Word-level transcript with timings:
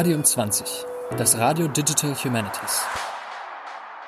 Radium 0.00 0.24
20, 0.24 0.86
das 1.18 1.36
Radio 1.36 1.68
Digital 1.68 2.14
Humanities. 2.14 2.84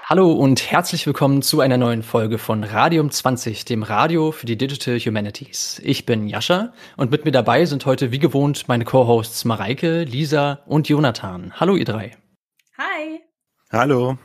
Hallo 0.06 0.32
und 0.32 0.70
herzlich 0.70 1.06
willkommen 1.06 1.42
zu 1.42 1.60
einer 1.60 1.76
neuen 1.76 2.02
Folge 2.02 2.38
von 2.38 2.64
Radium 2.64 3.10
20, 3.10 3.64
dem 3.64 3.82
Radio 3.82 4.32
für 4.32 4.46
die 4.46 4.56
Digital 4.56 4.98
Humanities. 4.98 5.82
Ich 5.84 6.06
bin 6.06 6.28
Jascha 6.28 6.72
und 6.96 7.10
mit 7.10 7.24
mir 7.24 7.30
dabei 7.30 7.66
sind 7.66 7.84
heute 7.84 8.10
wie 8.10 8.18
gewohnt 8.18 8.68
meine 8.68 8.84
Co-Hosts 8.84 9.44
Mareike, 9.44 10.04
Lisa 10.04 10.60
und 10.66 10.88
Jonathan. 10.88 11.52
Hallo 11.60 11.76
ihr 11.76 11.84
drei. 11.84 12.16
Hi. 12.78 13.20
Hallo. 13.70 14.16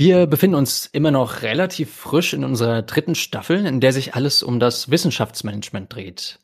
Wir 0.00 0.28
befinden 0.28 0.54
uns 0.54 0.86
immer 0.86 1.10
noch 1.10 1.42
relativ 1.42 1.92
frisch 1.92 2.32
in 2.32 2.44
unserer 2.44 2.82
dritten 2.82 3.16
Staffel, 3.16 3.66
in 3.66 3.80
der 3.80 3.92
sich 3.92 4.14
alles 4.14 4.44
um 4.44 4.60
das 4.60 4.92
Wissenschaftsmanagement 4.92 5.92
dreht. 5.92 6.38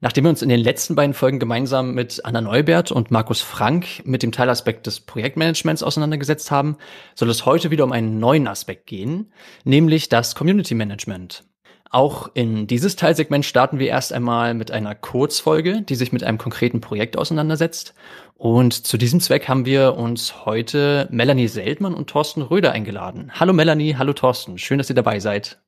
Nachdem 0.00 0.24
wir 0.24 0.30
uns 0.30 0.42
in 0.42 0.48
den 0.48 0.58
letzten 0.58 0.96
beiden 0.96 1.14
Folgen 1.14 1.38
gemeinsam 1.38 1.94
mit 1.94 2.24
Anna 2.24 2.40
Neubert 2.40 2.90
und 2.90 3.12
Markus 3.12 3.40
Frank 3.40 4.04
mit 4.04 4.24
dem 4.24 4.32
Teilaspekt 4.32 4.88
des 4.88 4.98
Projektmanagements 4.98 5.84
auseinandergesetzt 5.84 6.50
haben, 6.50 6.76
soll 7.14 7.30
es 7.30 7.46
heute 7.46 7.70
wieder 7.70 7.84
um 7.84 7.92
einen 7.92 8.18
neuen 8.18 8.48
Aspekt 8.48 8.88
gehen, 8.88 9.30
nämlich 9.62 10.08
das 10.08 10.34
Community 10.34 10.74
Management. 10.74 11.44
Auch 11.90 12.30
in 12.34 12.66
dieses 12.66 12.96
Teilsegment 12.96 13.46
starten 13.46 13.78
wir 13.78 13.88
erst 13.88 14.12
einmal 14.12 14.52
mit 14.52 14.70
einer 14.70 14.94
Kurzfolge, 14.94 15.82
die 15.82 15.94
sich 15.94 16.12
mit 16.12 16.22
einem 16.22 16.36
konkreten 16.36 16.80
Projekt 16.80 17.16
auseinandersetzt. 17.16 17.94
Und 18.34 18.86
zu 18.86 18.98
diesem 18.98 19.20
Zweck 19.20 19.48
haben 19.48 19.64
wir 19.64 19.96
uns 19.96 20.44
heute 20.44 21.08
Melanie 21.10 21.48
Seldmann 21.48 21.94
und 21.94 22.10
Thorsten 22.10 22.42
Röder 22.42 22.72
eingeladen. 22.72 23.32
Hallo 23.34 23.52
Melanie, 23.52 23.96
hallo 23.96 24.12
Thorsten, 24.12 24.58
schön, 24.58 24.78
dass 24.78 24.90
ihr 24.90 24.94
dabei 24.94 25.18
seid. 25.18 25.60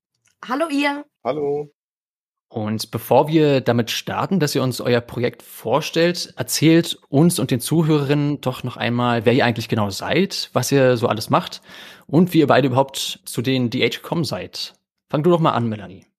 Hallo 0.47 0.67
ihr. 0.71 1.05
Hallo. 1.25 1.73
Und 2.53 2.91
bevor 2.91 3.29
wir 3.29 3.61
damit 3.61 3.91
starten, 3.91 4.41
dass 4.41 4.55
ihr 4.55 4.63
uns 4.63 4.81
euer 4.81 5.01
Projekt 5.01 5.43
vorstellt, 5.43 6.35
erzählt 6.37 6.99
uns 7.09 7.39
und 7.39 7.51
den 7.53 7.61
Zuhörerinnen 7.61 8.41
doch 8.41 8.65
noch 8.65 8.77
einmal, 8.77 9.25
wer 9.25 9.33
ihr 9.33 9.45
eigentlich 9.45 9.69
genau 9.69 9.89
seid, 9.91 10.51
was 10.53 10.73
ihr 10.73 10.97
so 10.97 11.07
alles 11.07 11.31
macht 11.31 11.63
und 12.09 12.35
wie 12.35 12.41
ihr 12.41 12.49
beide 12.49 12.67
überhaupt 12.67 13.21
zu 13.25 13.41
den 13.41 13.71
DH 13.71 14.03
gekommen 14.03 14.25
seid. 14.25 14.75
Fang 15.09 15.23
du 15.23 15.31
doch 15.31 15.41
mal 15.41 15.53
an, 15.53 15.69
Melanie. 15.69 16.10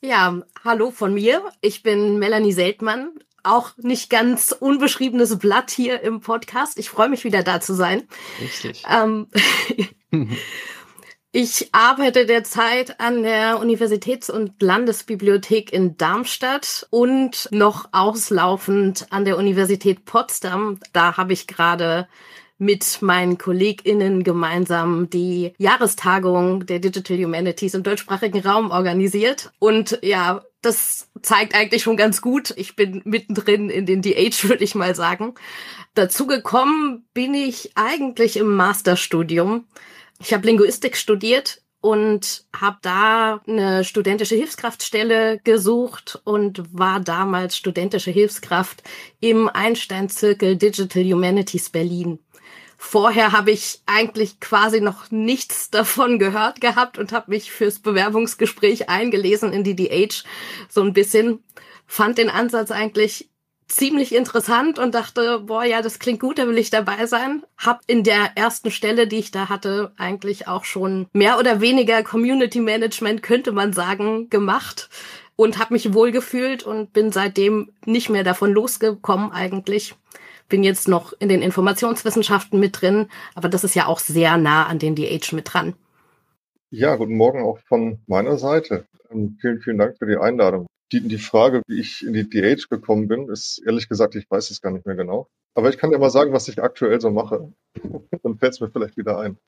Ja, 0.00 0.40
hallo 0.64 0.90
von 0.90 1.14
mir. 1.14 1.42
Ich 1.60 1.82
bin 1.82 2.18
Melanie 2.18 2.52
Seltmann. 2.52 3.12
Auch 3.42 3.76
nicht 3.78 4.10
ganz 4.10 4.52
unbeschriebenes 4.52 5.38
Blatt 5.38 5.70
hier 5.70 6.00
im 6.00 6.20
Podcast. 6.20 6.78
Ich 6.78 6.90
freue 6.90 7.08
mich 7.08 7.24
wieder 7.24 7.42
da 7.42 7.60
zu 7.60 7.74
sein. 7.74 8.08
Richtig. 8.40 8.84
Ähm, 8.88 9.28
Ich 11.38 11.68
arbeite 11.72 12.24
derzeit 12.24 12.98
an 12.98 13.22
der 13.22 13.60
Universitäts- 13.60 14.30
und 14.30 14.62
Landesbibliothek 14.62 15.70
in 15.70 15.98
Darmstadt 15.98 16.86
und 16.88 17.50
noch 17.50 17.90
auslaufend 17.92 19.08
an 19.10 19.26
der 19.26 19.36
Universität 19.36 20.06
Potsdam. 20.06 20.80
Da 20.94 21.18
habe 21.18 21.34
ich 21.34 21.46
gerade 21.46 22.08
mit 22.58 23.02
meinen 23.02 23.38
KollegInnen 23.38 24.24
gemeinsam 24.24 25.10
die 25.10 25.52
Jahrestagung 25.58 26.66
der 26.66 26.78
Digital 26.78 27.18
Humanities 27.18 27.74
im 27.74 27.82
deutschsprachigen 27.82 28.40
Raum 28.40 28.70
organisiert. 28.70 29.50
Und 29.58 29.98
ja, 30.02 30.42
das 30.62 31.10
zeigt 31.22 31.54
eigentlich 31.54 31.82
schon 31.82 31.96
ganz 31.96 32.20
gut. 32.20 32.52
Ich 32.56 32.76
bin 32.76 33.02
mittendrin 33.04 33.70
in 33.70 33.86
den 33.86 34.02
DH, 34.02 34.48
würde 34.48 34.64
ich 34.64 34.74
mal 34.74 34.94
sagen. 34.94 35.34
Dazu 35.94 36.26
gekommen 36.26 37.06
bin 37.14 37.34
ich 37.34 37.72
eigentlich 37.74 38.36
im 38.36 38.54
Masterstudium 38.54 39.64
ich 40.18 40.32
habe 40.32 40.46
Linguistik 40.46 40.96
studiert 40.96 41.62
und 41.80 42.46
habe 42.54 42.78
da 42.82 43.42
eine 43.46 43.84
studentische 43.84 44.34
Hilfskraftstelle 44.34 45.38
gesucht 45.44 46.20
und 46.24 46.62
war 46.72 47.00
damals 47.00 47.56
studentische 47.56 48.10
Hilfskraft 48.10 48.82
im 49.20 49.48
Einstein-Zirkel 49.48 50.56
Digital 50.56 51.04
Humanities 51.04 51.70
Berlin. 51.70 52.18
Vorher 52.76 53.32
habe 53.32 53.50
ich 53.50 53.80
eigentlich 53.86 54.40
quasi 54.40 54.80
noch 54.80 55.10
nichts 55.10 55.70
davon 55.70 56.18
gehört 56.18 56.60
gehabt 56.60 56.98
und 56.98 57.12
habe 57.12 57.30
mich 57.30 57.50
fürs 57.50 57.78
Bewerbungsgespräch 57.78 58.88
eingelesen 58.88 59.52
in 59.52 59.64
die 59.64 59.76
DH 59.76 60.24
so 60.68 60.82
ein 60.82 60.92
bisschen. 60.92 61.42
Fand 61.86 62.18
den 62.18 62.30
Ansatz 62.30 62.70
eigentlich 62.70 63.30
ziemlich 63.68 64.14
interessant 64.14 64.78
und 64.78 64.94
dachte, 64.94 65.40
boah, 65.40 65.64
ja, 65.64 65.82
das 65.82 65.98
klingt 65.98 66.20
gut, 66.20 66.38
da 66.38 66.46
will 66.46 66.58
ich 66.58 66.70
dabei 66.70 67.06
sein. 67.06 67.42
Hab 67.58 67.80
in 67.86 68.04
der 68.04 68.36
ersten 68.36 68.70
Stelle, 68.70 69.06
die 69.06 69.18
ich 69.18 69.30
da 69.30 69.48
hatte, 69.48 69.92
eigentlich 69.96 70.46
auch 70.46 70.64
schon 70.64 71.06
mehr 71.12 71.38
oder 71.38 71.60
weniger 71.60 72.02
Community 72.02 72.60
Management, 72.60 73.22
könnte 73.22 73.52
man 73.52 73.72
sagen, 73.72 74.30
gemacht 74.30 74.88
und 75.34 75.58
habe 75.58 75.74
mich 75.74 75.92
wohlgefühlt 75.92 76.62
und 76.62 76.92
bin 76.92 77.12
seitdem 77.12 77.72
nicht 77.84 78.08
mehr 78.08 78.24
davon 78.24 78.52
losgekommen 78.52 79.32
eigentlich. 79.32 79.94
Bin 80.48 80.62
jetzt 80.62 80.88
noch 80.88 81.12
in 81.18 81.28
den 81.28 81.42
Informationswissenschaften 81.42 82.60
mit 82.60 82.80
drin, 82.80 83.08
aber 83.34 83.48
das 83.48 83.64
ist 83.64 83.74
ja 83.74 83.86
auch 83.86 83.98
sehr 83.98 84.36
nah 84.36 84.66
an 84.66 84.78
den 84.78 84.94
DH 84.94 85.32
mit 85.32 85.52
dran. 85.52 85.74
Ja, 86.70 86.96
guten 86.96 87.16
Morgen 87.16 87.42
auch 87.42 87.58
von 87.68 88.00
meiner 88.06 88.38
Seite. 88.38 88.86
Ähm, 89.10 89.38
vielen, 89.40 89.60
vielen 89.60 89.78
Dank 89.78 89.98
für 89.98 90.06
die 90.06 90.16
Einladung. 90.16 90.66
Die, 90.92 91.00
die 91.00 91.18
Frage, 91.18 91.62
wie 91.66 91.80
ich 91.80 92.04
in 92.04 92.12
die 92.12 92.28
DH 92.28 92.68
gekommen 92.68 93.08
bin, 93.08 93.28
ist 93.28 93.60
ehrlich 93.66 93.88
gesagt, 93.88 94.14
ich 94.14 94.30
weiß 94.30 94.50
es 94.50 94.60
gar 94.60 94.70
nicht 94.72 94.86
mehr 94.86 94.94
genau. 94.94 95.28
Aber 95.54 95.70
ich 95.70 95.78
kann 95.78 95.90
dir 95.90 95.98
mal 95.98 96.10
sagen, 96.10 96.32
was 96.32 96.48
ich 96.48 96.62
aktuell 96.62 97.00
so 97.00 97.10
mache. 97.10 97.52
Dann 98.22 98.38
fällt 98.38 98.52
es 98.52 98.60
mir 98.60 98.70
vielleicht 98.70 98.96
wieder 98.96 99.18
ein. 99.18 99.38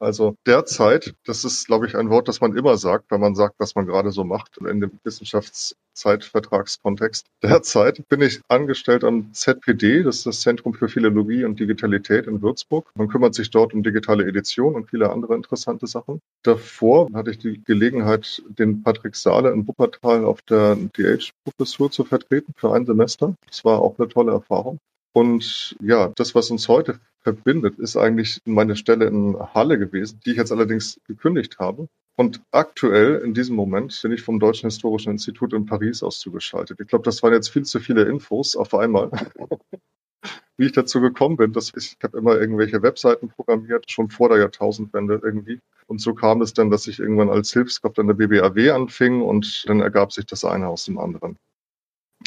Also 0.00 0.36
derzeit, 0.46 1.16
das 1.24 1.44
ist, 1.44 1.66
glaube 1.66 1.86
ich, 1.86 1.96
ein 1.96 2.08
Wort, 2.10 2.28
das 2.28 2.40
man 2.40 2.56
immer 2.56 2.76
sagt, 2.76 3.10
wenn 3.10 3.20
man 3.20 3.34
sagt, 3.34 3.56
was 3.58 3.74
man 3.74 3.86
gerade 3.86 4.12
so 4.12 4.22
macht 4.22 4.58
in 4.58 4.80
dem 4.80 4.92
Wissenschaftszeitvertragskontext. 5.02 7.26
Derzeit 7.42 8.06
bin 8.08 8.22
ich 8.22 8.40
angestellt 8.48 9.02
am 9.02 9.32
ZPD, 9.32 10.04
das 10.04 10.18
ist 10.18 10.26
das 10.26 10.42
Zentrum 10.42 10.74
für 10.74 10.88
Philologie 10.88 11.44
und 11.44 11.58
Digitalität 11.58 12.28
in 12.28 12.42
Würzburg. 12.42 12.88
Man 12.94 13.08
kümmert 13.08 13.34
sich 13.34 13.50
dort 13.50 13.74
um 13.74 13.82
digitale 13.82 14.24
Edition 14.24 14.76
und 14.76 14.88
viele 14.88 15.10
andere 15.10 15.34
interessante 15.34 15.88
Sachen. 15.88 16.20
Davor 16.44 17.08
hatte 17.12 17.32
ich 17.32 17.38
die 17.38 17.60
Gelegenheit, 17.64 18.40
den 18.48 18.84
Patrick 18.84 19.16
Saale 19.16 19.50
in 19.50 19.66
Wuppertal 19.66 20.24
auf 20.24 20.42
der 20.42 20.76
DH-Professur 20.76 21.90
zu 21.90 22.04
vertreten 22.04 22.52
für 22.56 22.72
ein 22.72 22.86
Semester. 22.86 23.34
Das 23.48 23.64
war 23.64 23.80
auch 23.80 23.98
eine 23.98 24.06
tolle 24.08 24.30
Erfahrung. 24.30 24.78
Und 25.12 25.76
ja, 25.80 26.12
das, 26.14 26.36
was 26.36 26.50
uns 26.50 26.68
heute 26.68 27.00
verbindet, 27.34 27.78
ist 27.78 27.96
eigentlich 27.96 28.40
meine 28.44 28.76
Stelle 28.76 29.06
in 29.06 29.36
Halle 29.54 29.78
gewesen, 29.78 30.20
die 30.24 30.30
ich 30.30 30.36
jetzt 30.36 30.52
allerdings 30.52 31.00
gekündigt 31.06 31.58
habe. 31.58 31.88
Und 32.16 32.42
aktuell, 32.50 33.20
in 33.24 33.34
diesem 33.34 33.54
Moment, 33.54 33.98
bin 34.02 34.12
ich 34.12 34.22
vom 34.22 34.40
Deutschen 34.40 34.68
Historischen 34.68 35.10
Institut 35.12 35.52
in 35.52 35.66
Paris 35.66 36.02
aus 36.02 36.18
zugeschaltet. 36.18 36.80
Ich 36.80 36.88
glaube, 36.88 37.04
das 37.04 37.22
waren 37.22 37.32
jetzt 37.32 37.48
viel 37.48 37.64
zu 37.64 37.78
viele 37.80 38.02
Infos 38.04 38.56
auf 38.56 38.74
einmal. 38.74 39.10
Wie 40.56 40.66
ich 40.66 40.72
dazu 40.72 41.00
gekommen 41.00 41.36
bin, 41.36 41.52
dass 41.52 41.72
ich, 41.76 41.96
ich 41.96 42.02
habe 42.02 42.18
immer 42.18 42.36
irgendwelche 42.36 42.82
Webseiten 42.82 43.28
programmiert, 43.28 43.88
schon 43.88 44.10
vor 44.10 44.30
der 44.30 44.38
Jahrtausendwende 44.38 45.20
irgendwie. 45.22 45.60
Und 45.86 46.00
so 46.00 46.12
kam 46.12 46.42
es 46.42 46.52
dann, 46.52 46.70
dass 46.70 46.88
ich 46.88 46.98
irgendwann 46.98 47.30
als 47.30 47.52
Hilfskraft 47.52 47.98
an 48.00 48.08
der 48.08 48.14
BBAW 48.14 48.70
anfing 48.70 49.22
und 49.22 49.64
dann 49.68 49.80
ergab 49.80 50.12
sich 50.12 50.26
das 50.26 50.44
eine 50.44 50.66
aus 50.66 50.86
dem 50.86 50.98
anderen. 50.98 51.36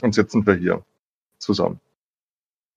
Und 0.02 0.16
jetzt 0.16 0.32
sind 0.32 0.48
wir 0.48 0.56
hier 0.56 0.86
zusammen. 1.38 1.82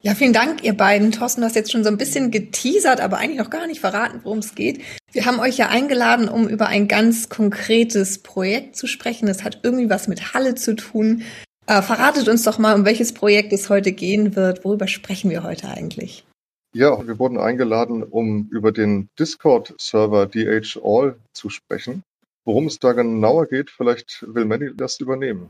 Ja, 0.05 0.15
vielen 0.15 0.35
Dank, 0.35 0.63
ihr 0.63 0.77
beiden. 0.77 1.13
Thorsten, 1.13 1.41
du 1.41 1.47
hast 1.47 1.57
jetzt 1.57 1.73
schon 1.73 1.83
so 1.83 1.89
ein 1.89 1.97
bisschen 1.97 2.31
geteasert, 2.31 3.01
aber 3.01 3.17
eigentlich 3.17 3.39
noch 3.39 3.49
gar 3.49 3.67
nicht 3.67 3.81
verraten, 3.81 4.21
worum 4.23 4.41
es 4.41 4.55
geht. 4.55 4.83
Wir 5.13 5.25
haben 5.25 5.41
euch 5.41 5.57
ja 5.57 5.69
eingeladen, 5.69 6.29
um 6.29 6.47
über 6.47 6.67
ein 6.67 6.89
ganz 6.89 7.31
konkretes 7.31 8.19
Projekt 8.19 8.77
zu 8.77 8.87
sprechen. 8.87 9.25
Das 9.25 9.45
hat 9.45 9.61
irgendwie 9.63 9.89
was 9.89 10.07
mit 10.07 10.35
Halle 10.35 10.57
zu 10.57 10.77
tun. 10.77 11.23
Äh, 11.67 11.81
verratet 11.81 12.29
uns 12.29 12.43
doch 12.43 12.59
mal, 12.59 12.75
um 12.75 12.85
welches 12.85 13.15
Projekt 13.15 13.55
es 13.55 13.71
heute 13.71 13.93
gehen 13.93 14.37
wird. 14.37 14.63
Worüber 14.67 14.89
sprechen 14.89 15.31
wir 15.31 15.43
heute 15.43 15.69
eigentlich? 15.69 16.27
Ja, 16.75 17.07
wir 17.07 17.19
wurden 17.19 17.39
eingeladen, 17.39 18.03
um 18.03 18.51
über 18.53 18.73
den 18.73 19.09
Discord-Server 19.19 20.27
DH 20.27 20.81
All 20.85 21.17
zu 21.33 21.49
sprechen. 21.49 22.03
Worum 22.45 22.67
es 22.67 22.79
da 22.79 22.93
genauer 22.93 23.47
geht, 23.47 23.71
vielleicht 23.71 24.23
will 24.29 24.45
Manny 24.45 24.69
das 24.77 25.01
übernehmen. 25.01 25.49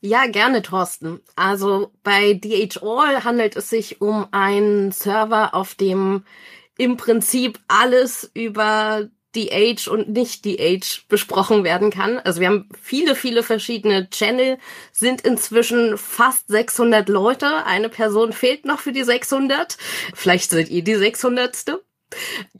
Ja, 0.00 0.26
gerne, 0.26 0.62
Thorsten. 0.62 1.20
Also 1.36 1.92
bei 2.02 2.34
DHAll 2.34 3.24
handelt 3.24 3.56
es 3.56 3.70
sich 3.70 4.00
um 4.00 4.26
einen 4.30 4.92
Server, 4.92 5.54
auf 5.54 5.74
dem 5.74 6.24
im 6.78 6.96
Prinzip 6.96 7.58
alles 7.68 8.30
über 8.34 9.08
Age 9.38 9.88
und 9.88 10.08
nicht 10.08 10.46
Age 10.46 11.04
besprochen 11.08 11.62
werden 11.62 11.90
kann. 11.90 12.18
Also 12.18 12.40
wir 12.40 12.48
haben 12.48 12.68
viele, 12.80 13.14
viele 13.14 13.42
verschiedene 13.42 14.08
Channel, 14.08 14.58
sind 14.92 15.20
inzwischen 15.20 15.98
fast 15.98 16.48
600 16.48 17.08
Leute. 17.08 17.66
Eine 17.66 17.90
Person 17.90 18.32
fehlt 18.32 18.64
noch 18.64 18.80
für 18.80 18.92
die 18.92 19.04
600. 19.04 19.76
Vielleicht 20.14 20.50
seid 20.50 20.70
ihr 20.70 20.82
die 20.82 20.94
600. 20.94 21.80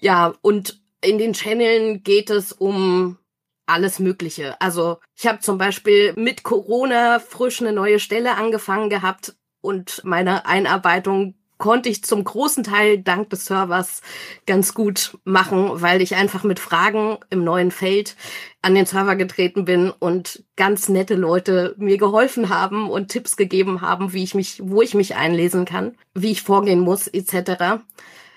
Ja, 0.00 0.34
und 0.42 0.80
in 1.00 1.16
den 1.18 1.32
Channeln 1.32 2.02
geht 2.02 2.28
es 2.28 2.52
um 2.52 3.18
alles 3.66 3.98
Mögliche. 3.98 4.60
Also 4.60 4.98
ich 5.16 5.26
habe 5.26 5.40
zum 5.40 5.58
Beispiel 5.58 6.12
mit 6.16 6.42
Corona 6.42 7.18
frisch 7.18 7.60
eine 7.60 7.72
neue 7.72 7.98
Stelle 7.98 8.36
angefangen 8.36 8.90
gehabt 8.90 9.36
und 9.60 10.02
meine 10.04 10.46
Einarbeitung 10.46 11.34
konnte 11.58 11.88
ich 11.88 12.04
zum 12.04 12.22
großen 12.22 12.64
Teil 12.64 12.98
dank 12.98 13.30
des 13.30 13.46
Servers 13.46 14.02
ganz 14.46 14.74
gut 14.74 15.18
machen, 15.24 15.70
weil 15.80 16.02
ich 16.02 16.14
einfach 16.14 16.44
mit 16.44 16.60
Fragen 16.60 17.18
im 17.30 17.44
neuen 17.44 17.70
Feld 17.70 18.16
an 18.62 18.74
den 18.74 18.86
Server 18.86 19.16
getreten 19.16 19.64
bin 19.64 19.90
und 19.90 20.44
ganz 20.56 20.88
nette 20.88 21.14
Leute 21.14 21.74
mir 21.78 21.98
geholfen 21.98 22.48
haben 22.50 22.90
und 22.90 23.08
Tipps 23.08 23.36
gegeben 23.36 23.80
haben, 23.80 24.12
wie 24.12 24.24
ich 24.24 24.34
mich, 24.34 24.60
wo 24.62 24.82
ich 24.82 24.94
mich 24.94 25.16
einlesen 25.16 25.64
kann, 25.64 25.96
wie 26.14 26.32
ich 26.32 26.42
vorgehen 26.42 26.80
muss, 26.80 27.08
etc. 27.08 27.80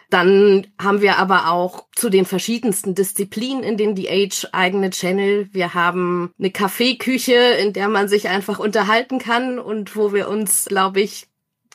Dann 0.09 0.65
haben 0.81 1.01
wir 1.01 1.17
aber 1.17 1.51
auch 1.51 1.85
zu 1.95 2.09
den 2.09 2.25
verschiedensten 2.25 2.95
Disziplinen 2.95 3.63
in 3.63 3.77
den 3.77 3.93
DH 3.95 4.49
eigene 4.51 4.89
Channel. 4.89 5.49
Wir 5.51 5.75
haben 5.75 6.33
eine 6.39 6.49
Kaffeeküche, 6.49 7.35
in 7.35 7.73
der 7.73 7.89
man 7.89 8.07
sich 8.07 8.27
einfach 8.27 8.57
unterhalten 8.57 9.19
kann 9.19 9.59
und 9.59 9.95
wo 9.95 10.11
wir 10.11 10.27
uns, 10.27 10.65
glaube 10.65 11.01
ich, 11.01 11.27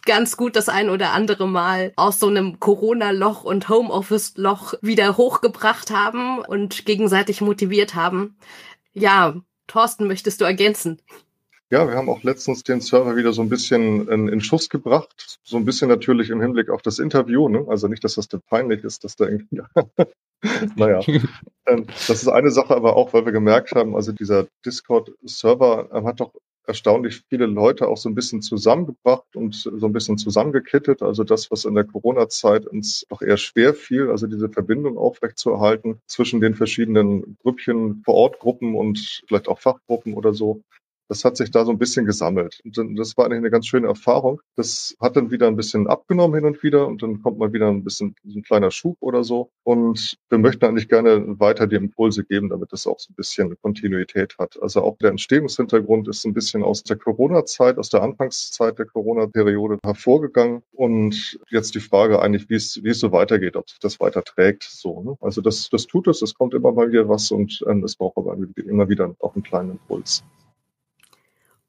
ganz 0.05 0.37
gut 0.37 0.57
das 0.57 0.69
ein 0.69 0.91
oder 0.91 1.13
andere 1.13 1.47
Mal 1.47 1.93
aus 1.97 2.19
so 2.19 2.27
einem 2.27 2.59
Corona-Loch 2.61 3.45
und 3.45 3.69
Homeoffice-Loch 3.69 4.75
wieder 4.83 5.17
hochgebracht 5.17 5.91
haben 5.91 6.41
und 6.41 6.85
gegenseitig 6.87 7.41
motiviert 7.41 7.95
haben. 7.95 8.37
Ja, 8.93 9.37
Thorsten, 9.67 10.07
möchtest 10.07 10.41
du 10.41 10.45
ergänzen? 10.45 11.01
Ja, 11.75 11.89
wir 11.89 11.97
haben 11.97 12.09
auch 12.09 12.23
letztens 12.23 12.63
den 12.63 12.81
Server 12.81 13.17
wieder 13.17 13.33
so 13.33 13.43
ein 13.43 13.49
bisschen 13.49 14.07
in, 14.07 14.29
in 14.29 14.41
Schuss 14.41 14.69
gebracht. 14.69 15.41
So 15.43 15.57
ein 15.57 15.65
bisschen 15.65 15.89
natürlich 15.89 16.31
im 16.31 16.41
Hinblick 16.41 16.71
auf 16.71 16.83
das 16.83 17.01
Interview. 17.01 17.49
Ne? 17.49 17.67
Also 17.69 17.89
nicht, 17.89 18.05
dass 18.05 18.15
das 18.15 18.29
denn 18.29 18.43
peinlich 18.49 18.85
ist, 18.85 19.03
dass 19.03 19.17
da 19.17 19.25
irgendwie. 19.25 19.61
naja, 20.77 21.01
ähm, 21.67 21.87
das 22.07 22.23
ist 22.23 22.29
eine 22.29 22.53
Sache, 22.53 22.77
aber 22.77 22.95
auch, 22.95 23.13
weil 23.13 23.25
wir 23.25 23.33
gemerkt 23.33 23.73
haben, 23.73 23.97
also 23.97 24.13
dieser 24.13 24.47
Discord-Server 24.65 25.89
hat 26.05 26.21
doch 26.21 26.33
erstaunlich 26.65 27.23
viele 27.29 27.47
Leute 27.47 27.89
auch 27.89 27.97
so 27.97 28.09
ein 28.09 28.15
bisschen 28.15 28.41
zusammengebracht 28.41 29.35
und 29.35 29.57
so 29.57 29.85
ein 29.85 29.93
bisschen 29.93 30.17
zusammengekittet. 30.17 31.03
Also 31.03 31.25
das, 31.25 31.51
was 31.51 31.65
in 31.65 31.75
der 31.75 31.83
Corona-Zeit 31.83 32.69
uns 32.69 33.05
doch 33.09 33.21
eher 33.21 33.37
schwer 33.37 33.75
fiel, 33.75 34.11
also 34.11 34.29
diese 34.29 34.49
Verbindung 34.49 34.97
aufrechtzuerhalten 34.97 36.01
zwischen 36.07 36.41
den 36.41 36.55
verschiedenen 36.55 37.37
Grüppchen, 37.43 38.03
Vor-Ort-Gruppen 38.05 38.77
und 38.77 39.25
vielleicht 39.27 39.49
auch 39.49 39.59
Fachgruppen 39.59 40.15
oder 40.15 40.33
so 40.33 40.63
das 41.09 41.25
hat 41.25 41.37
sich 41.37 41.51
da 41.51 41.65
so 41.65 41.71
ein 41.71 41.79
bisschen 41.79 42.07
gesammelt. 42.07 42.61
Und 42.65 42.97
das 42.97 43.17
war 43.17 43.27
eigentlich 43.27 43.39
eine 43.39 43.51
ganz 43.51 43.67
schöne 43.67 43.89
Erfahrung. 43.89 44.41
Das 44.57 44.97
hat 45.01 45.17
dann 45.17 45.31
wieder 45.31 45.47
ein 45.49 45.57
bisschen 45.57 45.87
abgenommen 45.87 46.35
hin 46.35 46.45
und 46.45 46.63
wieder 46.63 46.87
und 46.87 47.03
dann 47.03 47.23
kommt 47.23 47.39
mal 47.39 47.53
wieder 47.53 47.69
ein 47.69 47.85
bisschen 47.85 48.15
ein 48.25 48.43
kleiner 48.43 48.71
Schub 48.71 48.97
oder 49.01 49.25
so. 49.25 49.51
Und 49.65 50.17
wir 50.31 50.39
möchten 50.39 50.65
eigentlich 50.65 50.89
gerne 50.89 51.39
weiter 51.39 51.67
die 51.67 51.77
Impulse 51.77 52.25
geben, 52.25 52.49
damit 52.49 52.73
es 52.73 52.87
auch 52.87 52.99
so 52.99 53.13
ein 53.13 53.17
bisschen 53.17 53.57
Kontinuität 53.63 54.37
hat. 54.39 54.61
Also 54.63 54.83
auch 54.83 54.97
der 54.99 55.11
Entstehungshintergrund 55.11 56.09
ist 56.09 56.25
ein 56.25 56.35
bisschen 56.35 56.63
aus 56.63 56.83
der 56.83 56.97
Corona-Zeit, 56.97 57.79
aus 57.79 57.91
der 57.91 58.03
Anfangszeit 58.03 58.79
der 58.79 58.87
Corona-Periode 58.87 59.79
hervorgegangen. 59.85 60.63
Und 60.73 61.39
jetzt 61.51 61.75
die 61.75 61.81
Frage 61.81 62.21
eigentlich, 62.21 62.49
wie 62.49 62.55
es, 62.55 62.83
wie 62.83 62.91
es 62.91 63.01
so 63.01 63.13
weitergeht, 63.13 63.57
ob 63.57 63.69
sich 63.69 63.79
das 63.79 64.01
weiter 64.01 64.23
trägt. 64.25 64.65
So, 64.65 65.03
ne? 65.03 65.17
Also 65.21 65.41
das, 65.41 65.69
das 65.71 65.87
tut 65.87 66.09
es, 66.09 66.23
es 66.23 66.35
kommt 66.35 66.55
immer 66.55 66.73
mal 66.73 66.91
wieder 66.91 67.09
was 67.09 67.31
und 67.31 67.65
ähm, 67.69 67.85
es 67.85 67.97
braucht 67.97 68.17
aber 68.17 68.37
immer 68.57 68.89
wieder 68.89 69.15
auch 69.21 69.35
einen 69.35 69.43
kleinen 69.43 69.73
Impuls. 69.73 70.25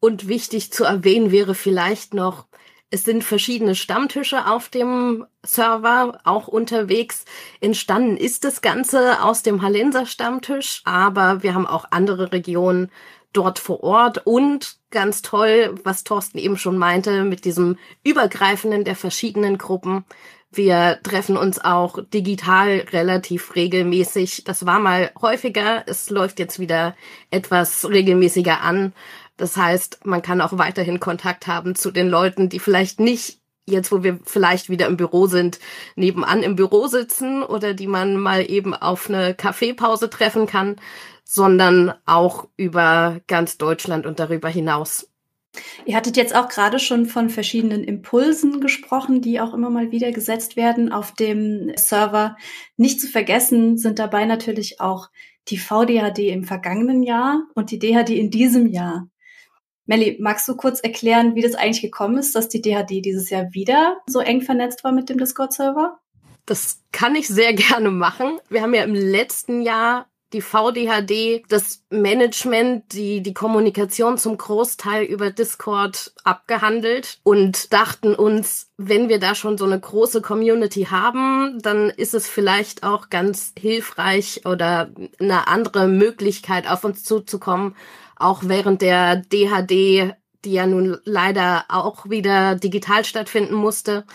Und 0.06 0.28
wichtig 0.28 0.72
zu 0.72 0.84
erwähnen 0.84 1.32
wäre 1.32 1.56
vielleicht 1.56 2.14
noch, 2.14 2.46
es 2.92 3.06
sind 3.06 3.24
verschiedene 3.24 3.74
Stammtische 3.74 4.46
auf 4.46 4.70
dem 4.70 5.26
Server 5.44 6.20
auch 6.24 6.48
unterwegs. 6.48 7.26
Entstanden 7.60 8.16
ist 8.16 8.44
das 8.44 8.62
Ganze 8.62 9.24
aus 9.24 9.42
dem 9.42 9.64
Hallenser 9.64 10.06
Stammtisch, 10.06 10.84
aber 10.86 11.42
wir 11.42 11.56
haben 11.56 11.66
auch 11.66 11.86
andere 11.90 12.32
Regionen 12.32 12.92
dort 13.34 13.58
vor 13.58 13.84
Ort 13.84 14.28
und 14.28 14.78
ganz 14.92 15.24
toll, 15.24 15.74
was 15.84 16.04
Thorsten 16.04 16.38
eben 16.38 16.58
schon 16.60 16.78
meinte, 16.78 17.24
mit 17.24 17.44
diesem 17.44 17.80
Übergreifenden 18.04 18.84
der 18.84 18.96
verschiedenen 18.96 19.58
Gruppen. 19.58 20.06
Wir 20.52 21.00
treffen 21.04 21.36
uns 21.36 21.60
auch 21.60 21.98
digital 22.14 22.86
relativ 22.94 23.56
regelmäßig. 23.56 24.46
Das 24.46 24.66
war 24.66 24.80
mal 24.80 25.12
häufiger. 25.20 25.84
Es 25.88 26.10
läuft 26.10 26.40
jetzt 26.40 26.60
wieder 26.60 26.96
etwas 27.30 27.90
regelmäßiger 27.90 28.62
an. 28.62 28.94
Das 29.38 29.58
heißt, 29.58 30.06
man 30.06 30.22
kann 30.22 30.42
auch 30.42 30.58
weiterhin 30.58 31.00
Kontakt 31.00 31.48
haben 31.48 31.76
zu 31.76 31.92
den 31.92 32.10
Leuten, 32.10 32.50
die 32.50 32.60
vielleicht 32.60 33.00
nicht 33.00 33.40
jetzt, 33.68 33.92
wo 33.92 34.04
wir 34.04 34.20
vielleicht 34.24 34.70
wieder 34.70 34.88
im 34.88 34.98
Büro 34.98 35.28
sind, 35.28 35.60
nebenan 35.96 36.44
im 36.44 36.56
Büro 36.56 36.88
sitzen 36.88 37.44
oder 37.44 37.74
die 37.74 37.88
man 37.88 38.18
mal 38.18 38.50
eben 38.50 38.74
auf 38.74 39.10
eine 39.10 39.34
Kaffeepause 39.34 40.10
treffen 40.10 40.46
kann, 40.46 40.76
sondern 41.24 41.94
auch 42.06 42.48
über 42.58 43.20
ganz 43.28 43.58
Deutschland 43.58 44.06
und 44.06 44.20
darüber 44.20 44.50
hinaus. 44.50 45.10
Ihr 45.86 45.96
hattet 45.96 46.18
jetzt 46.18 46.36
auch 46.36 46.50
gerade 46.50 46.80
schon 46.80 47.06
von 47.06 47.30
verschiedenen 47.30 47.84
Impulsen 47.84 48.60
gesprochen, 48.60 49.22
die 49.22 49.40
auch 49.40 49.54
immer 49.54 49.70
mal 49.70 49.92
wieder 49.92 50.12
gesetzt 50.12 50.58
werden 50.58 50.92
auf 50.92 51.14
dem 51.14 51.72
Server. 51.76 52.36
Nicht 52.78 53.00
zu 53.00 53.08
vergessen 53.08 53.78
sind 53.78 53.98
dabei 53.98 54.26
natürlich 54.26 54.82
auch 54.82 55.10
die 55.48 55.58
VDHD 55.58 56.20
im 56.30 56.44
vergangenen 56.44 57.04
Jahr 57.04 57.44
und 57.54 57.72
die 57.72 57.80
DHD 57.80 58.10
in 58.12 58.32
diesem 58.32 58.68
Jahr. 58.68 59.08
Melli, 59.86 60.18
magst 60.20 60.48
du 60.48 60.56
kurz 60.56 60.80
erklären, 60.80 61.36
wie 61.36 61.42
das 61.42 61.56
eigentlich 61.56 61.82
gekommen 61.82 62.18
ist, 62.18 62.36
dass 62.36 62.50
die 62.50 62.62
DHD 62.62 63.06
dieses 63.06 63.30
Jahr 63.30 63.54
wieder 63.54 63.98
so 64.08 64.20
eng 64.20 64.42
vernetzt 64.42 64.84
war 64.84 64.92
mit 64.92 65.10
dem 65.10 65.18
Discord-Server? 65.18 66.00
Das 66.46 66.82
kann 66.92 67.16
ich 67.16 67.28
sehr 67.28 67.54
gerne 67.54 67.92
machen. 67.92 68.40
Wir 68.50 68.62
haben 68.62 68.74
ja 68.74 68.84
im 68.84 68.96
letzten 68.96 69.62
Jahr 69.62 70.08
die 70.34 70.42
VDHD, 70.42 71.44
das 71.50 71.84
Management, 71.90 72.92
die, 72.92 73.22
die 73.22 73.34
Kommunikation 73.34 74.18
zum 74.18 74.38
Großteil 74.38 75.06
über 75.06 75.30
Discord 75.30 76.14
abgehandelt 76.24 77.20
und 77.24 77.72
dachten 77.72 78.16
uns, 78.16 78.70
wenn 78.76 79.08
wir 79.08 79.20
da 79.20 79.34
schon 79.36 79.58
so 79.58 79.66
eine 79.66 79.80
große 79.80 80.22
Community 80.22 80.88
haben, 80.92 81.60
dann 81.62 81.90
ist 81.90 82.14
es 82.14 82.28
vielleicht 82.28 82.84
auch 82.84 83.10
ganz 83.10 83.54
hilfreich 83.58 84.42
oder 84.46 84.90
eine 85.20 85.48
andere 85.48 85.88
Möglichkeit 85.88 86.70
auf 86.70 86.84
uns 86.84 87.04
zuzukommen, 87.04 87.76
auch 88.16 88.44
während 88.44 88.82
der 88.82 89.18
DHD, 89.18 90.16
die 90.44 90.54
ja 90.54 90.68
nun 90.68 90.98
leider 91.04 91.66
auch 91.70 92.10
wieder 92.10 92.56
digital 92.56 93.04
stattfinden 93.06 93.56
musste, 93.56 94.06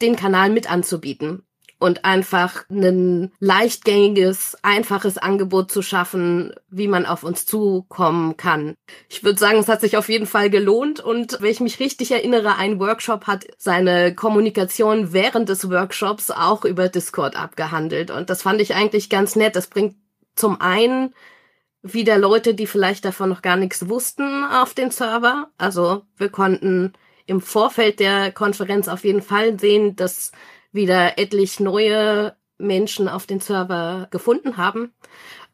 den 0.00 0.16
Kanal 0.16 0.50
mit 0.50 0.70
anzubieten 0.70 1.42
und 1.78 2.04
einfach 2.04 2.64
ein 2.70 3.32
leichtgängiges, 3.40 4.56
einfaches 4.62 5.18
Angebot 5.18 5.70
zu 5.70 5.82
schaffen, 5.82 6.54
wie 6.70 6.88
man 6.88 7.04
auf 7.04 7.24
uns 7.24 7.44
zukommen 7.44 8.36
kann. 8.38 8.74
Ich 9.10 9.22
würde 9.22 9.38
sagen, 9.38 9.58
es 9.58 9.68
hat 9.68 9.82
sich 9.82 9.96
auf 9.96 10.08
jeden 10.08 10.26
Fall 10.26 10.48
gelohnt 10.48 11.00
und 11.00 11.38
wenn 11.40 11.50
ich 11.50 11.60
mich 11.60 11.80
richtig 11.80 12.10
erinnere, 12.10 12.56
ein 12.56 12.80
Workshop 12.80 13.26
hat 13.26 13.46
seine 13.58 14.14
Kommunikation 14.14 15.12
während 15.12 15.48
des 15.48 15.68
Workshops 15.68 16.30
auch 16.30 16.64
über 16.64 16.88
Discord 16.88 17.36
abgehandelt 17.36 18.10
und 18.10 18.30
das 18.30 18.42
fand 18.42 18.62
ich 18.62 18.74
eigentlich 18.74 19.10
ganz 19.10 19.36
nett. 19.36 19.56
Das 19.56 19.66
bringt 19.66 19.96
zum 20.36 20.60
einen 20.60 21.14
wieder 21.84 22.18
Leute, 22.18 22.54
die 22.54 22.66
vielleicht 22.66 23.04
davon 23.04 23.28
noch 23.28 23.42
gar 23.42 23.56
nichts 23.56 23.88
wussten, 23.88 24.44
auf 24.44 24.72
den 24.72 24.90
Server. 24.90 25.48
Also 25.58 26.02
wir 26.16 26.30
konnten 26.30 26.94
im 27.26 27.40
Vorfeld 27.40 28.00
der 28.00 28.32
Konferenz 28.32 28.88
auf 28.88 29.04
jeden 29.04 29.22
Fall 29.22 29.60
sehen, 29.60 29.94
dass 29.94 30.32
wieder 30.72 31.18
etlich 31.18 31.60
neue 31.60 32.34
Menschen 32.56 33.06
auf 33.06 33.26
den 33.26 33.40
Server 33.40 34.08
gefunden 34.10 34.56
haben. 34.56 34.92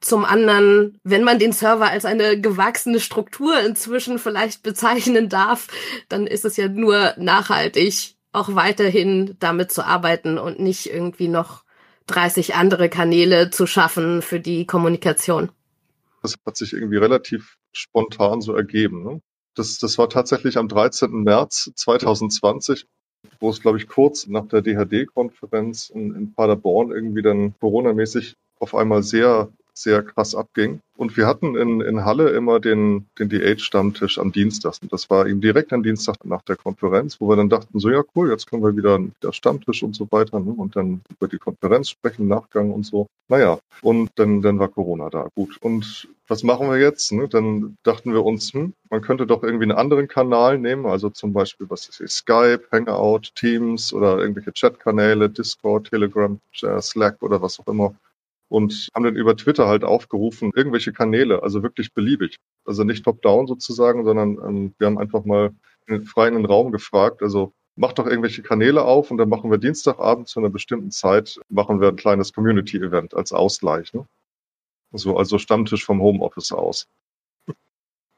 Zum 0.01 0.25
anderen, 0.25 0.99
wenn 1.03 1.25
man 1.25 1.39
den 1.39 1.53
Server 1.53 1.91
als 1.91 2.05
eine 2.05 2.41
gewachsene 2.41 3.01
Struktur 3.01 3.61
inzwischen 3.61 4.19
vielleicht 4.19 4.63
bezeichnen 4.63 5.29
darf, 5.29 5.67
dann 6.09 6.29
ist 6.29 6.45
es 6.45 6.57
ja 6.57 6.69
nur 6.69 7.13
nachhaltig, 7.19 8.15
auch 8.33 8.55
weiterhin 8.55 9.37
damit 9.41 9.73
zu 9.73 9.85
arbeiten 9.85 10.39
und 10.39 10.61
nicht 10.61 10.87
irgendwie 10.87 11.29
noch 11.29 11.65
30 12.07 12.55
andere 12.55 12.89
Kanäle 12.89 13.51
zu 13.51 13.67
schaffen 13.67 14.23
für 14.23 14.39
die 14.39 14.65
Kommunikation. 14.65 15.51
Das 16.23 16.37
hat 16.45 16.57
sich 16.57 16.73
irgendwie 16.73 16.99
relativ 16.99 17.57
spontan 17.73 18.41
so 18.41 18.55
ergeben. 18.55 19.03
Ne? 19.05 19.23
Das, 19.55 19.79
das 19.79 19.99
war 19.99 20.09
tatsächlich 20.09 20.57
am 20.57 20.69
13. 20.69 21.11
März 21.23 21.71
2020, 21.75 22.87
wo 23.41 23.51
es, 23.51 23.61
glaube 23.61 23.79
ich, 23.79 23.89
kurz 23.89 24.27
nach 24.27 24.47
der 24.47 24.63
DHD-Konferenz 24.63 25.91
in, 25.91 26.15
in 26.15 26.33
Paderborn 26.35 26.91
irgendwie 26.91 27.23
dann 27.23 27.55
Corona-mäßig 27.59 28.37
auf 28.59 28.75
einmal 28.75 29.03
sehr, 29.03 29.53
sehr 29.83 30.03
krass 30.03 30.35
abging. 30.35 30.81
Und 30.97 31.17
wir 31.17 31.27
hatten 31.27 31.57
in, 31.57 31.81
in 31.81 32.05
Halle 32.05 32.29
immer 32.31 32.61
den, 32.61 33.07
den 33.19 33.31
DH-Stammtisch 33.31 34.19
am 34.19 34.33
Dienstag. 34.33 34.75
Und 34.83 34.93
das 34.93 35.09
war 35.09 35.27
eben 35.27 35.41
direkt 35.41 35.73
am 35.73 35.83
Dienstag 35.83 36.17
nach 36.25 36.43
der 36.43 36.57
Konferenz, 36.57 37.19
wo 37.21 37.29
wir 37.29 37.37
dann 37.37 37.49
dachten, 37.49 37.79
so 37.79 37.89
ja 37.89 38.03
cool, 38.15 38.31
jetzt 38.31 38.51
können 38.51 38.63
wir 38.63 38.77
wieder, 38.77 38.99
wieder 38.99 39.33
Stammtisch 39.33 39.83
und 39.83 39.97
so 39.97 40.07
weiter 40.11 40.41
ne? 40.41 40.53
und 40.53 40.77
dann 40.77 41.01
über 41.11 41.27
die 41.27 41.39
Konferenz 41.39 41.89
sprechen, 41.89 42.29
Nachgang 42.29 42.71
und 42.71 42.85
so. 42.85 43.07
Naja, 43.29 43.59
und 43.81 44.11
dann, 44.17 44.43
dann 44.43 44.59
war 44.59 44.69
Corona 44.69 45.09
da. 45.09 45.29
Gut. 45.35 45.57
Und 45.63 46.09
was 46.29 46.43
machen 46.43 46.69
wir 46.69 46.79
jetzt? 46.79 47.13
Ne? 47.13 47.29
Dann 47.29 47.79
dachten 47.83 48.13
wir 48.13 48.25
uns, 48.25 48.53
hm, 48.53 48.75
man 48.91 49.01
könnte 49.01 49.27
doch 49.27 49.43
irgendwie 49.43 49.65
einen 49.65 49.79
anderen 49.79 50.07
Kanal 50.07 50.59
nehmen, 50.59 50.85
also 50.85 51.09
zum 51.09 51.33
Beispiel, 51.33 51.71
was 51.71 51.89
ist 51.89 51.97
hier, 51.99 52.09
Skype, 52.09 52.65
Hangout, 52.71 53.31
Teams 53.35 53.95
oder 53.95 54.19
irgendwelche 54.19 54.53
Chatkanäle, 54.53 55.31
Discord, 55.31 55.89
Telegram, 55.89 56.39
Slack 56.53 57.23
oder 57.23 57.41
was 57.41 57.59
auch 57.59 57.67
immer 57.69 57.95
und 58.51 58.89
haben 58.95 59.05
dann 59.05 59.17
über 59.17 59.37
Twitter 59.37 59.69
halt 59.69 59.85
aufgerufen, 59.85 60.51
irgendwelche 60.55 60.93
Kanäle, 60.93 61.43
also 61.43 61.63
wirklich 61.63 61.95
beliebig. 61.95 62.37
Also 62.65 62.83
nicht 62.83 63.05
top-down 63.05 63.47
sozusagen, 63.47 64.05
sondern 64.05 64.39
ähm, 64.45 64.75
wir 64.77 64.89
haben 64.89 64.99
einfach 64.99 65.25
mal 65.25 65.53
in 65.87 65.95
den 65.95 66.05
freien 66.05 66.45
Raum 66.45 66.73
gefragt, 66.73 67.23
also 67.23 67.53
macht 67.77 67.99
doch 67.99 68.07
irgendwelche 68.07 68.43
Kanäle 68.43 68.83
auf 68.85 69.11
und 69.13 69.19
dann 69.19 69.29
machen 69.29 69.53
wir 69.53 69.59
Dienstagabend 69.59 70.29
zu 70.29 70.41
einer 70.41 70.51
bestimmten 70.51 70.91
Zeit, 70.91 71.41
machen 71.49 71.81
wir 71.81 71.89
ein 71.89 71.97
kleines 71.97 72.33
Community-Event 72.33 73.15
als 73.15 73.33
Ausgleich. 73.33 73.93
Ne? 73.95 74.05
So, 74.93 75.17
also 75.17 75.39
Stammtisch 75.39 75.85
vom 75.85 76.03
Homeoffice 76.03 76.51
aus. 76.51 76.89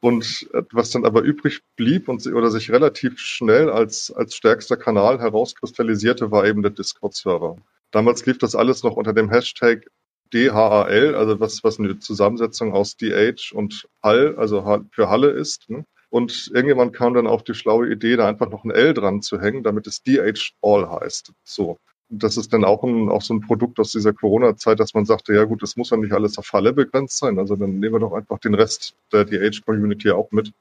Und 0.01 0.49
was 0.73 0.91
dann 0.91 1.05
aber 1.05 1.21
übrig 1.21 1.61
blieb 1.77 2.09
und 2.09 2.27
oder 2.27 2.51
sich 2.51 2.73
relativ 2.73 3.21
schnell 3.21 3.71
als, 3.71 4.11
als 4.11 4.35
stärkster 4.35 4.79
Kanal 4.79 5.21
herauskristallisierte, 5.21 6.31
war 6.31 6.47
eben 6.47 6.62
der 6.62 6.73
Discord-Server. 6.73 7.57
Damals 7.93 8.25
lief 8.25 8.39
das 8.39 8.55
alles 8.55 8.83
noch 8.83 8.97
unter 8.97 9.12
dem 9.12 9.29
Hashtag 9.31 9.87
DHAL, 10.33 11.15
also 11.15 11.41
was, 11.41 11.62
was 11.65 11.79
eine 11.79 11.99
Zusammensetzung 11.99 12.73
aus 12.73 12.97
DH 12.97 13.53
und 13.53 13.89
Hall, 14.03 14.35
also 14.37 14.83
für 14.91 15.09
Halle 15.09 15.31
ist. 15.31 15.69
Ne? 15.69 15.85
Und 16.11 16.51
irgendjemand 16.53 16.93
kam 16.95 17.15
dann 17.15 17.27
auf 17.27 17.43
die 17.43 17.55
schlaue 17.55 17.91
Idee, 17.91 18.17
da 18.17 18.29
einfach 18.29 18.51
noch 18.51 18.65
ein 18.65 18.71
L 18.71 18.93
dran 18.93 19.23
zu 19.23 19.41
hängen, 19.41 19.62
damit 19.62 19.87
es 19.87 20.03
DH 20.03 20.53
All 20.61 20.89
heißt. 20.89 21.33
So. 21.45 21.79
Und 22.11 22.23
das 22.23 22.37
ist 22.37 22.53
dann 22.53 22.65
auch, 22.65 22.85
ein, 22.85 23.09
auch 23.09 23.23
so 23.23 23.33
ein 23.33 23.41
Produkt 23.41 23.81
aus 23.81 23.93
dieser 23.93 24.12
Corona-Zeit, 24.12 24.79
dass 24.79 24.93
man 24.93 25.07
sagte, 25.07 25.35
ja 25.35 25.45
gut, 25.45 25.62
das 25.62 25.77
muss 25.77 25.89
ja 25.89 25.97
nicht 25.97 26.12
alles 26.12 26.37
auf 26.37 26.53
Halle 26.53 26.75
begrenzt 26.75 27.17
sein. 27.17 27.39
Also 27.39 27.57
dann 27.57 27.81
nehmen 27.81 27.95
wir 27.95 28.01
doch 28.01 28.12
einfach 28.12 28.39
den 28.39 28.55
Rest 28.55 28.95
der 29.11 29.25
DH-Community 29.25 30.11
auch 30.11 30.31
mit. 30.33 30.53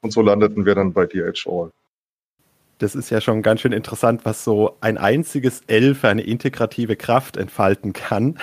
Und 0.00 0.12
so 0.12 0.22
landeten 0.22 0.64
wir 0.64 0.74
dann 0.74 0.94
bei 0.94 1.06
DH 1.06 1.46
All. 1.46 1.70
Das 2.78 2.94
ist 2.94 3.10
ja 3.10 3.20
schon 3.20 3.42
ganz 3.42 3.60
schön 3.60 3.72
interessant, 3.72 4.24
was 4.24 4.44
so 4.44 4.76
ein 4.80 4.96
einziges 4.96 5.62
L 5.66 5.94
für 5.94 6.08
eine 6.08 6.22
integrative 6.22 6.96
Kraft 6.96 7.36
entfalten 7.36 7.92
kann. 7.92 8.38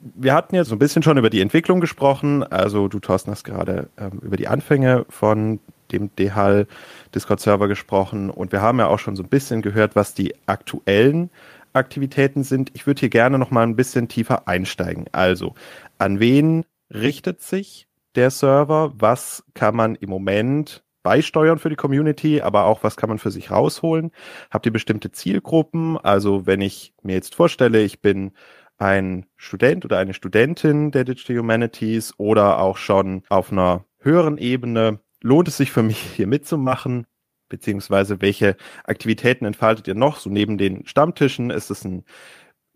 Wir 0.00 0.34
hatten 0.34 0.54
jetzt 0.54 0.68
so 0.68 0.74
ein 0.74 0.78
bisschen 0.78 1.02
schon 1.02 1.18
über 1.18 1.30
die 1.30 1.40
Entwicklung 1.40 1.80
gesprochen. 1.80 2.44
Also 2.44 2.88
du, 2.88 3.00
Thorsten, 3.00 3.30
hast 3.30 3.44
gerade 3.44 3.88
ähm, 3.98 4.20
über 4.22 4.36
die 4.36 4.48
Anfänge 4.48 5.06
von 5.08 5.60
dem 5.90 6.14
DHL 6.16 6.66
Discord-Server 7.14 7.68
gesprochen 7.68 8.30
und 8.30 8.52
wir 8.52 8.60
haben 8.60 8.78
ja 8.78 8.86
auch 8.88 8.98
schon 8.98 9.16
so 9.16 9.22
ein 9.22 9.28
bisschen 9.28 9.62
gehört, 9.62 9.96
was 9.96 10.14
die 10.14 10.34
aktuellen 10.46 11.30
Aktivitäten 11.72 12.44
sind. 12.44 12.70
Ich 12.74 12.86
würde 12.86 13.00
hier 13.00 13.08
gerne 13.08 13.38
noch 13.38 13.50
mal 13.50 13.62
ein 13.62 13.76
bisschen 13.76 14.08
tiefer 14.08 14.48
einsteigen. 14.48 15.06
Also, 15.12 15.54
an 15.98 16.20
wen 16.20 16.64
richtet 16.90 17.40
sich 17.40 17.88
der 18.14 18.30
Server? 18.30 18.92
Was 18.96 19.44
kann 19.54 19.76
man 19.76 19.94
im 19.94 20.10
Moment 20.10 20.82
beisteuern 21.02 21.58
für 21.58 21.70
die 21.70 21.76
Community, 21.76 22.40
aber 22.42 22.64
auch 22.64 22.82
was 22.82 22.96
kann 22.96 23.08
man 23.08 23.18
für 23.18 23.30
sich 23.30 23.50
rausholen? 23.50 24.10
Habt 24.50 24.66
ihr 24.66 24.72
bestimmte 24.72 25.10
Zielgruppen? 25.10 25.96
Also, 25.96 26.46
wenn 26.46 26.60
ich 26.60 26.92
mir 27.02 27.14
jetzt 27.14 27.34
vorstelle, 27.34 27.80
ich 27.82 28.00
bin 28.00 28.32
ein 28.78 29.26
Student 29.36 29.84
oder 29.84 29.98
eine 29.98 30.14
Studentin 30.14 30.90
der 30.90 31.04
Digital 31.04 31.38
Humanities 31.38 32.14
oder 32.16 32.58
auch 32.60 32.76
schon 32.76 33.22
auf 33.28 33.52
einer 33.52 33.84
höheren 33.98 34.38
Ebene, 34.38 35.00
lohnt 35.20 35.48
es 35.48 35.56
sich 35.56 35.72
für 35.72 35.82
mich 35.82 35.98
hier 35.98 36.26
mitzumachen? 36.26 37.06
Beziehungsweise 37.48 38.20
welche 38.20 38.56
Aktivitäten 38.84 39.44
entfaltet 39.44 39.88
ihr 39.88 39.94
noch? 39.94 40.18
So 40.18 40.30
neben 40.30 40.58
den 40.58 40.86
Stammtischen 40.86 41.50
ist 41.50 41.70
es 41.70 41.84
ein 41.84 42.04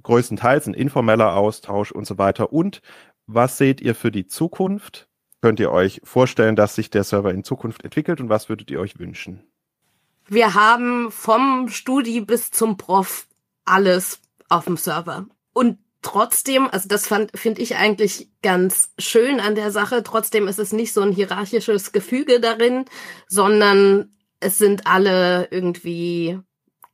größtenteils 0.03 0.67
ein 0.67 0.75
informeller 0.75 1.37
Austausch 1.37 1.93
und 1.93 2.07
so 2.07 2.19
weiter. 2.19 2.53
Und 2.53 2.83
was 3.27 3.59
seht 3.59 3.81
ihr 3.81 3.95
für 3.95 4.11
die 4.11 4.27
Zukunft? 4.27 5.09
Könnt 5.41 5.61
ihr 5.61 5.71
euch 5.71 6.01
vorstellen, 6.05 6.57
dass 6.57 6.75
sich 6.75 6.91
der 6.91 7.05
Server 7.05 7.33
in 7.33 7.45
Zukunft 7.45 7.85
entwickelt 7.85 8.21
und 8.21 8.29
was 8.29 8.49
würdet 8.49 8.71
ihr 8.71 8.81
euch 8.81 8.99
wünschen? 8.99 9.45
Wir 10.27 10.55
haben 10.55 11.11
vom 11.11 11.69
Studi 11.69 12.21
bis 12.21 12.51
zum 12.51 12.77
Prof 12.77 13.27
alles 13.65 14.21
auf 14.49 14.65
dem 14.65 14.77
Server. 14.77 15.27
Und 15.53 15.79
trotzdem, 16.03 16.69
also 16.71 16.89
das 16.89 17.07
finde 17.07 17.63
ich 17.63 17.77
eigentlich 17.77 18.29
ganz 18.43 18.91
schön 18.99 19.41
an 19.41 19.55
der 19.55 19.71
Sache, 19.71 20.03
trotzdem 20.03 20.49
ist 20.49 20.59
es 20.59 20.73
nicht 20.73 20.93
so 20.93 21.01
ein 21.01 21.13
hierarchisches 21.13 21.93
Gefüge 21.93 22.41
darin, 22.41 22.85
sondern 23.29 24.13
es 24.41 24.59
sind 24.59 24.87
alle 24.87 25.49
irgendwie 25.51 26.39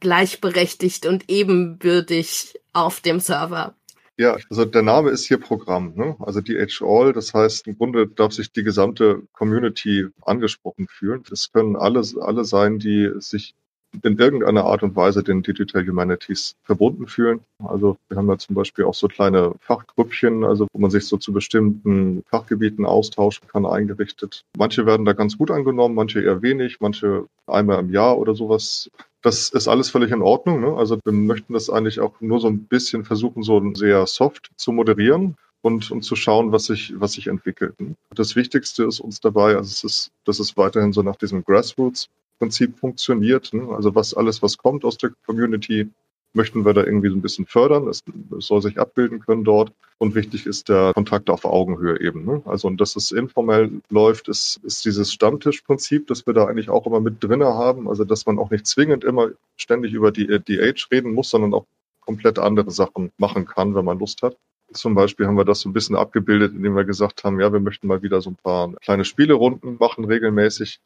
gleichberechtigt 0.00 1.06
und 1.06 1.28
ebenbürtig 1.28 2.60
auf 2.72 3.00
dem 3.00 3.18
Server. 3.18 3.74
Ja, 4.16 4.36
also 4.50 4.64
der 4.64 4.82
Name 4.82 5.10
ist 5.10 5.26
hier 5.26 5.38
Programm, 5.38 5.94
ne? 5.94 6.16
also 6.18 6.40
DH 6.40 6.82
All. 6.82 7.12
Das 7.12 7.34
heißt, 7.34 7.68
im 7.68 7.78
Grunde 7.78 8.08
darf 8.08 8.32
sich 8.32 8.52
die 8.52 8.64
gesamte 8.64 9.22
Community 9.32 10.06
angesprochen 10.22 10.88
fühlen. 10.88 11.22
Es 11.30 11.52
können 11.52 11.76
alle, 11.76 12.02
alle 12.20 12.44
sein, 12.44 12.80
die 12.80 13.12
sich 13.18 13.54
in 14.02 14.18
irgendeiner 14.18 14.64
Art 14.64 14.82
und 14.82 14.96
Weise 14.96 15.22
den 15.22 15.42
Digital 15.42 15.86
Humanities 15.86 16.54
verbunden 16.62 17.06
fühlen. 17.06 17.40
Also 17.64 17.96
wir 18.08 18.16
haben 18.16 18.28
ja 18.28 18.38
zum 18.38 18.54
Beispiel 18.54 18.84
auch 18.84 18.94
so 18.94 19.08
kleine 19.08 19.54
Fachgrüppchen, 19.60 20.44
also 20.44 20.66
wo 20.72 20.78
man 20.78 20.90
sich 20.90 21.06
so 21.06 21.16
zu 21.16 21.32
bestimmten 21.32 22.22
Fachgebieten 22.30 22.84
austauschen 22.84 23.48
kann, 23.48 23.66
eingerichtet. 23.66 24.44
Manche 24.56 24.86
werden 24.86 25.06
da 25.06 25.12
ganz 25.12 25.38
gut 25.38 25.50
angenommen, 25.50 25.94
manche 25.94 26.20
eher 26.20 26.42
wenig, 26.42 26.80
manche 26.80 27.26
einmal 27.46 27.80
im 27.80 27.90
Jahr 27.90 28.18
oder 28.18 28.34
sowas. 28.34 28.90
Das 29.22 29.48
ist 29.48 29.68
alles 29.68 29.90
völlig 29.90 30.12
in 30.12 30.22
Ordnung. 30.22 30.60
Ne? 30.60 30.74
Also 30.76 30.98
wir 31.04 31.12
möchten 31.12 31.52
das 31.52 31.70
eigentlich 31.70 32.00
auch 32.00 32.20
nur 32.20 32.40
so 32.40 32.48
ein 32.48 32.64
bisschen 32.64 33.04
versuchen, 33.04 33.42
so 33.42 33.74
sehr 33.74 34.06
soft 34.06 34.50
zu 34.56 34.72
moderieren 34.72 35.36
und, 35.62 35.90
und 35.90 36.02
zu 36.02 36.16
schauen, 36.16 36.52
was 36.52 36.64
sich, 36.64 36.94
was 36.96 37.12
sich 37.12 37.26
entwickelt. 37.26 37.74
Das 38.14 38.36
Wichtigste 38.36 38.84
ist 38.84 39.00
uns 39.00 39.20
dabei, 39.20 39.56
also 39.56 39.68
es 39.68 39.84
ist, 39.84 40.10
das 40.24 40.40
ist 40.40 40.56
weiterhin 40.56 40.92
so 40.92 41.02
nach 41.02 41.16
diesem 41.16 41.44
Grassroots 41.44 42.08
Prinzip 42.38 42.78
funktioniert. 42.78 43.52
Ne? 43.52 43.68
Also 43.74 43.94
was 43.94 44.14
alles, 44.14 44.42
was 44.42 44.58
kommt 44.58 44.84
aus 44.84 44.98
der 44.98 45.10
Community, 45.26 45.90
möchten 46.34 46.64
wir 46.64 46.74
da 46.74 46.84
irgendwie 46.84 47.08
so 47.08 47.16
ein 47.16 47.22
bisschen 47.22 47.46
fördern. 47.46 47.88
Es, 47.88 48.02
es 48.36 48.46
soll 48.46 48.62
sich 48.62 48.78
abbilden 48.78 49.20
können 49.20 49.44
dort. 49.44 49.72
Und 49.98 50.14
wichtig 50.14 50.46
ist 50.46 50.68
der 50.68 50.92
Kontakt 50.94 51.30
auf 51.30 51.44
Augenhöhe 51.44 52.00
eben. 52.00 52.24
Ne? 52.24 52.42
Also 52.44 52.68
und 52.68 52.80
dass 52.80 52.94
es 52.96 53.10
informell 53.10 53.70
läuft, 53.90 54.28
ist, 54.28 54.60
ist 54.62 54.84
dieses 54.84 55.12
Stammtischprinzip, 55.12 56.06
das 56.06 56.26
wir 56.26 56.34
da 56.34 56.46
eigentlich 56.46 56.70
auch 56.70 56.86
immer 56.86 57.00
mit 57.00 57.22
drinne 57.22 57.46
haben. 57.46 57.88
Also 57.88 58.04
dass 58.04 58.26
man 58.26 58.38
auch 58.38 58.50
nicht 58.50 58.66
zwingend 58.66 59.04
immer 59.04 59.30
ständig 59.56 59.92
über 59.92 60.12
die 60.12 60.26
DH 60.26 60.88
reden 60.92 61.14
muss, 61.14 61.30
sondern 61.30 61.54
auch 61.54 61.66
komplett 62.00 62.38
andere 62.38 62.70
Sachen 62.70 63.10
machen 63.18 63.44
kann, 63.44 63.74
wenn 63.74 63.84
man 63.84 63.98
Lust 63.98 64.22
hat. 64.22 64.36
Zum 64.72 64.94
Beispiel 64.94 65.26
haben 65.26 65.36
wir 65.36 65.44
das 65.44 65.60
so 65.60 65.68
ein 65.68 65.72
bisschen 65.72 65.96
abgebildet, 65.96 66.52
indem 66.54 66.76
wir 66.76 66.84
gesagt 66.84 67.24
haben, 67.24 67.40
ja, 67.40 67.52
wir 67.52 67.60
möchten 67.60 67.86
mal 67.86 68.02
wieder 68.02 68.20
so 68.20 68.30
ein 68.30 68.36
paar 68.36 68.72
kleine 68.82 69.04
Spielerunden 69.04 69.76
machen 69.80 70.04
regelmäßig, 70.04 70.78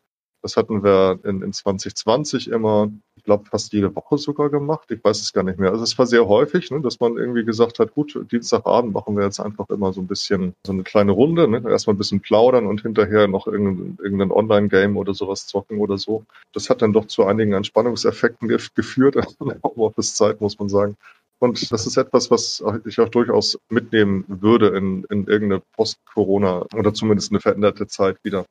das 0.42 0.56
hatten 0.56 0.82
wir 0.82 1.20
in, 1.24 1.40
in 1.42 1.52
2020 1.52 2.48
immer, 2.50 2.90
ich 3.16 3.24
glaube, 3.24 3.44
fast 3.48 3.72
jede 3.72 3.94
Woche 3.94 4.18
sogar 4.18 4.50
gemacht. 4.50 4.90
Ich 4.90 5.02
weiß 5.02 5.20
es 5.20 5.32
gar 5.32 5.44
nicht 5.44 5.58
mehr. 5.58 5.70
Also 5.70 5.84
es 5.84 5.96
war 5.98 6.06
sehr 6.06 6.26
häufig, 6.26 6.70
ne, 6.70 6.80
dass 6.80 6.98
man 6.98 7.16
irgendwie 7.16 7.44
gesagt 7.44 7.78
hat, 7.78 7.94
gut, 7.94 8.18
Dienstagabend 8.30 8.92
machen 8.92 9.16
wir 9.16 9.24
jetzt 9.24 9.38
einfach 9.38 9.68
immer 9.70 9.92
so 9.92 10.00
ein 10.00 10.08
bisschen 10.08 10.54
so 10.66 10.72
eine 10.72 10.82
kleine 10.82 11.12
Runde, 11.12 11.46
ne? 11.48 11.62
erstmal 11.70 11.94
ein 11.94 11.98
bisschen 11.98 12.20
plaudern 12.20 12.66
und 12.66 12.82
hinterher 12.82 13.28
noch 13.28 13.46
irgendein, 13.46 13.98
irgendein 14.02 14.32
Online-Game 14.32 14.96
oder 14.96 15.14
sowas 15.14 15.46
zocken 15.46 15.78
oder 15.78 15.96
so. 15.96 16.24
Das 16.52 16.68
hat 16.68 16.82
dann 16.82 16.92
doch 16.92 17.06
zu 17.06 17.24
einigen 17.24 17.52
Entspannungseffekten 17.52 18.48
geführt 18.48 19.16
in 19.16 19.22
der 19.48 19.62
Homeoffice-Zeit, 19.62 20.40
muss 20.40 20.58
man 20.58 20.68
sagen. 20.68 20.96
Und 21.38 21.72
das 21.72 21.86
ist 21.86 21.96
etwas, 21.96 22.30
was 22.30 22.62
ich 22.84 23.00
auch 23.00 23.08
durchaus 23.08 23.58
mitnehmen 23.68 24.24
würde 24.28 24.68
in, 24.76 25.04
in 25.10 25.26
irgendeine 25.26 25.60
Post-Corona 25.74 26.66
oder 26.76 26.94
zumindest 26.94 27.32
eine 27.32 27.40
veränderte 27.40 27.88
Zeit 27.88 28.16
wieder. 28.22 28.44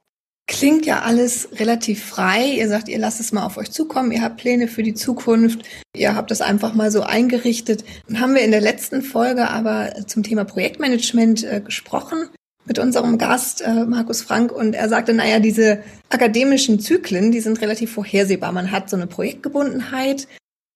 Klingt 0.61 0.85
ja 0.85 1.01
alles 1.01 1.49
relativ 1.53 2.05
frei. 2.05 2.45
Ihr 2.45 2.67
sagt, 2.67 2.87
ihr 2.87 2.99
lasst 2.99 3.19
es 3.19 3.31
mal 3.31 3.43
auf 3.43 3.57
euch 3.57 3.71
zukommen. 3.71 4.11
Ihr 4.11 4.21
habt 4.21 4.37
Pläne 4.37 4.67
für 4.67 4.83
die 4.83 4.93
Zukunft. 4.93 5.63
Ihr 5.95 6.13
habt 6.13 6.29
das 6.29 6.41
einfach 6.41 6.75
mal 6.75 6.91
so 6.91 7.01
eingerichtet. 7.01 7.83
Dann 8.07 8.19
haben 8.19 8.35
wir 8.35 8.43
in 8.43 8.51
der 8.51 8.61
letzten 8.61 9.01
Folge 9.01 9.49
aber 9.49 9.91
zum 10.05 10.21
Thema 10.21 10.45
Projektmanagement 10.45 11.43
äh, 11.45 11.61
gesprochen 11.61 12.29
mit 12.65 12.77
unserem 12.77 13.17
Gast 13.17 13.61
äh, 13.61 13.85
Markus 13.85 14.21
Frank 14.21 14.51
und 14.51 14.75
er 14.75 14.87
sagte, 14.87 15.15
naja, 15.15 15.39
diese 15.39 15.81
akademischen 16.09 16.79
Zyklen, 16.79 17.31
die 17.31 17.39
sind 17.39 17.59
relativ 17.59 17.91
vorhersehbar. 17.91 18.51
Man 18.51 18.69
hat 18.69 18.87
so 18.87 18.95
eine 18.95 19.07
Projektgebundenheit. 19.07 20.27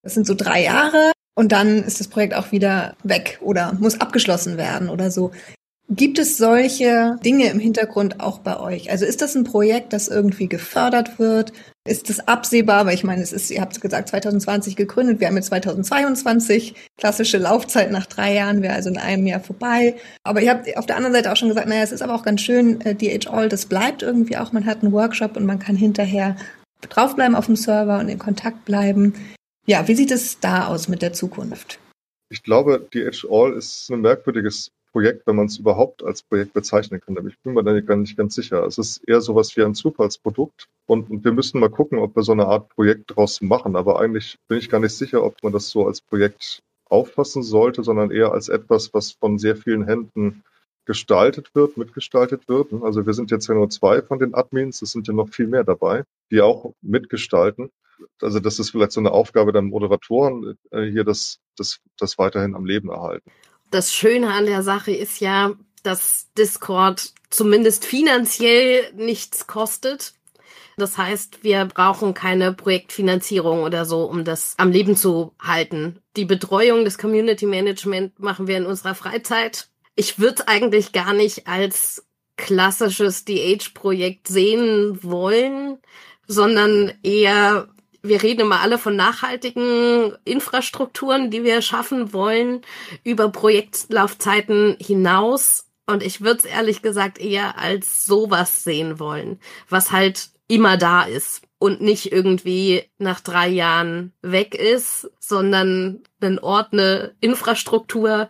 Das 0.01 0.15
sind 0.15 0.25
so 0.25 0.33
drei 0.33 0.63
Jahre 0.63 1.11
und 1.35 1.51
dann 1.51 1.83
ist 1.83 1.99
das 1.99 2.07
Projekt 2.07 2.33
auch 2.33 2.51
wieder 2.51 2.95
weg 3.03 3.37
oder 3.39 3.73
muss 3.79 4.01
abgeschlossen 4.01 4.57
werden 4.57 4.89
oder 4.89 5.11
so. 5.11 5.29
Gibt 5.89 6.17
es 6.17 6.37
solche 6.37 7.15
Dinge 7.23 7.47
im 7.51 7.59
Hintergrund 7.59 8.19
auch 8.19 8.39
bei 8.39 8.59
euch? 8.59 8.89
Also 8.89 9.05
ist 9.05 9.21
das 9.21 9.35
ein 9.35 9.43
Projekt, 9.43 9.93
das 9.93 10.07
irgendwie 10.07 10.47
gefördert 10.47 11.19
wird? 11.19 11.53
Ist 11.87 12.09
es 12.09 12.27
absehbar? 12.27 12.87
Weil 12.87 12.95
ich 12.95 13.03
meine, 13.03 13.21
es 13.21 13.31
ist, 13.31 13.51
ihr 13.51 13.61
habt 13.61 13.79
gesagt, 13.79 14.09
2020 14.09 14.75
gegründet, 14.75 15.19
wir 15.19 15.27
haben 15.27 15.35
jetzt 15.35 15.47
2022, 15.47 16.73
klassische 16.97 17.37
Laufzeit 17.37 17.91
nach 17.91 18.07
drei 18.07 18.33
Jahren 18.33 18.63
wäre 18.63 18.73
also 18.73 18.89
in 18.89 18.97
einem 18.97 19.27
Jahr 19.27 19.41
vorbei. 19.41 19.95
Aber 20.23 20.41
ihr 20.41 20.49
habt 20.49 20.75
auf 20.75 20.87
der 20.87 20.97
anderen 20.97 21.13
Seite 21.13 21.31
auch 21.31 21.37
schon 21.37 21.49
gesagt, 21.49 21.67
naja, 21.67 21.83
es 21.83 21.91
ist 21.91 22.01
aber 22.01 22.15
auch 22.15 22.23
ganz 22.23 22.41
schön, 22.41 22.81
äh, 22.81 22.95
DH 22.95 23.29
All, 23.29 23.47
das 23.47 23.67
bleibt 23.67 24.01
irgendwie 24.01 24.37
auch, 24.37 24.53
man 24.53 24.65
hat 24.65 24.81
einen 24.81 24.91
Workshop 24.91 25.37
und 25.37 25.45
man 25.45 25.59
kann 25.59 25.75
hinterher 25.75 26.35
draufbleiben 26.81 27.35
auf 27.35 27.45
dem 27.45 27.55
Server 27.55 27.99
und 27.99 28.09
in 28.09 28.17
Kontakt 28.17 28.65
bleiben. 28.65 29.13
Ja, 29.67 29.87
wie 29.87 29.95
sieht 29.95 30.09
es 30.09 30.39
da 30.39 30.65
aus 30.65 30.87
mit 30.87 31.03
der 31.03 31.13
Zukunft? 31.13 31.77
Ich 32.29 32.41
glaube, 32.41 32.87
DH 32.91 33.27
All 33.29 33.53
ist 33.53 33.87
ein 33.91 34.01
merkwürdiges 34.01 34.71
Projekt, 34.95 35.27
wenn 35.27 35.35
man 35.35 35.47
es 35.47 35.57
überhaupt 35.57 36.05
als 36.05 36.23
Projekt 36.23 36.53
bezeichnen 36.53 37.01
kann. 37.01 37.17
Aber 37.17 37.27
ich 37.27 37.37
bin 37.39 37.53
mir 37.53 37.65
da 37.65 37.77
gar 37.81 37.97
nicht 37.97 38.15
ganz 38.15 38.33
sicher. 38.33 38.65
Es 38.65 38.77
ist 38.77 39.03
eher 39.05 39.19
sowas 39.19 39.57
wie 39.57 39.63
ein 39.65 39.75
Zufallsprodukt. 39.75 40.69
Und, 40.85 41.09
und 41.09 41.25
wir 41.25 41.33
müssen 41.33 41.59
mal 41.59 41.69
gucken, 41.69 41.99
ob 41.99 42.15
wir 42.15 42.23
so 42.23 42.31
eine 42.31 42.45
Art 42.45 42.69
Projekt 42.69 43.13
draus 43.13 43.41
machen. 43.41 43.75
Aber 43.75 43.99
eigentlich 43.99 44.37
bin 44.47 44.57
ich 44.57 44.69
gar 44.69 44.79
nicht 44.79 44.95
sicher, 44.95 45.21
ob 45.21 45.43
man 45.43 45.51
das 45.51 45.67
so 45.67 45.85
als 45.85 45.99
Projekt 45.99 46.61
auffassen 46.85 47.43
sollte, 47.43 47.83
sondern 47.83 48.09
eher 48.09 48.31
als 48.31 48.47
etwas, 48.47 48.93
was 48.93 49.11
von 49.11 49.37
sehr 49.37 49.57
vielen 49.57 49.85
Händen 49.85 50.45
gestaltet 50.85 51.53
wird, 51.55 51.75
mitgestaltet 51.75 52.47
wird. 52.47 52.71
Also 52.81 53.05
wir 53.05 53.13
sind 53.13 53.31
jetzt 53.31 53.47
ja 53.47 53.53
nur 53.53 53.69
zwei 53.69 54.01
von 54.01 54.19
den 54.19 54.33
Admins, 54.33 54.81
es 54.81 54.93
sind 54.93 55.09
ja 55.09 55.13
noch 55.13 55.27
viel 55.27 55.47
mehr 55.47 55.65
dabei, 55.65 56.05
die 56.31 56.39
auch 56.39 56.73
mitgestalten. 56.81 57.69
Also 58.21 58.39
das 58.39 58.59
ist 58.59 58.69
vielleicht 58.69 58.93
so 58.93 59.01
eine 59.01 59.11
Aufgabe 59.11 59.51
der 59.51 59.61
Moderatoren, 59.61 60.57
äh, 60.71 60.83
hier 60.83 61.03
das, 61.03 61.39
das, 61.57 61.81
das 61.97 62.17
weiterhin 62.17 62.55
am 62.55 62.65
Leben 62.65 62.87
erhalten. 62.89 63.29
Das 63.71 63.93
Schöne 63.93 64.33
an 64.33 64.45
der 64.45 64.63
Sache 64.63 64.91
ist 64.91 65.19
ja, 65.19 65.53
dass 65.83 66.27
Discord 66.37 67.13
zumindest 67.29 67.85
finanziell 67.85 68.91
nichts 68.93 69.47
kostet. 69.47 70.13
Das 70.77 70.97
heißt, 70.97 71.43
wir 71.43 71.65
brauchen 71.65 72.13
keine 72.13 72.51
Projektfinanzierung 72.53 73.63
oder 73.63 73.85
so, 73.85 74.03
um 74.03 74.25
das 74.25 74.55
am 74.57 74.71
Leben 74.71 74.95
zu 74.97 75.33
halten. 75.39 75.99
Die 76.17 76.25
Betreuung 76.25 76.83
des 76.83 76.97
Community 76.97 77.45
Management 77.45 78.19
machen 78.19 78.47
wir 78.47 78.57
in 78.57 78.65
unserer 78.65 78.95
Freizeit. 78.95 79.69
Ich 79.95 80.19
würde 80.19 80.47
eigentlich 80.47 80.91
gar 80.91 81.13
nicht 81.13 81.47
als 81.47 82.05
klassisches 82.35 83.23
DH-Projekt 83.23 84.27
sehen 84.27 84.99
wollen, 85.01 85.77
sondern 86.27 86.93
eher, 87.03 87.69
wir 88.07 88.23
reden 88.23 88.41
immer 88.41 88.61
alle 88.61 88.77
von 88.77 88.95
nachhaltigen 88.95 90.15
Infrastrukturen, 90.23 91.31
die 91.31 91.43
wir 91.43 91.61
schaffen 91.61 92.13
wollen, 92.13 92.61
über 93.03 93.29
Projektlaufzeiten 93.29 94.77
hinaus. 94.79 95.67
Und 95.87 96.01
ich 96.03 96.21
würde 96.21 96.39
es 96.39 96.45
ehrlich 96.45 96.81
gesagt 96.81 97.19
eher 97.19 97.57
als 97.57 98.05
sowas 98.05 98.63
sehen 98.63 98.99
wollen, 98.99 99.39
was 99.69 99.91
halt 99.91 100.29
immer 100.47 100.77
da 100.77 101.03
ist 101.03 101.41
und 101.57 101.81
nicht 101.81 102.11
irgendwie 102.11 102.83
nach 102.97 103.19
drei 103.21 103.47
Jahren 103.47 104.13
weg 104.21 104.55
ist, 104.55 105.09
sondern 105.19 106.03
ein 106.21 106.39
Ort, 106.39 106.73
eine 106.73 107.15
Infrastruktur, 107.21 108.29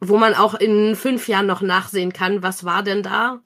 wo 0.00 0.16
man 0.18 0.34
auch 0.34 0.54
in 0.54 0.96
fünf 0.96 1.28
Jahren 1.28 1.46
noch 1.46 1.62
nachsehen 1.62 2.12
kann, 2.12 2.42
was 2.42 2.64
war 2.64 2.82
denn 2.82 3.02
da? 3.02 3.40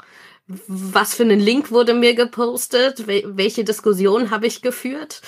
Was 0.46 1.14
für 1.14 1.22
einen 1.22 1.38
Link 1.38 1.70
wurde 1.70 1.94
mir 1.94 2.14
gepostet? 2.14 3.06
Welche 3.06 3.62
Diskussion 3.62 4.30
habe 4.30 4.48
ich 4.48 4.62
geführt? 4.62 5.22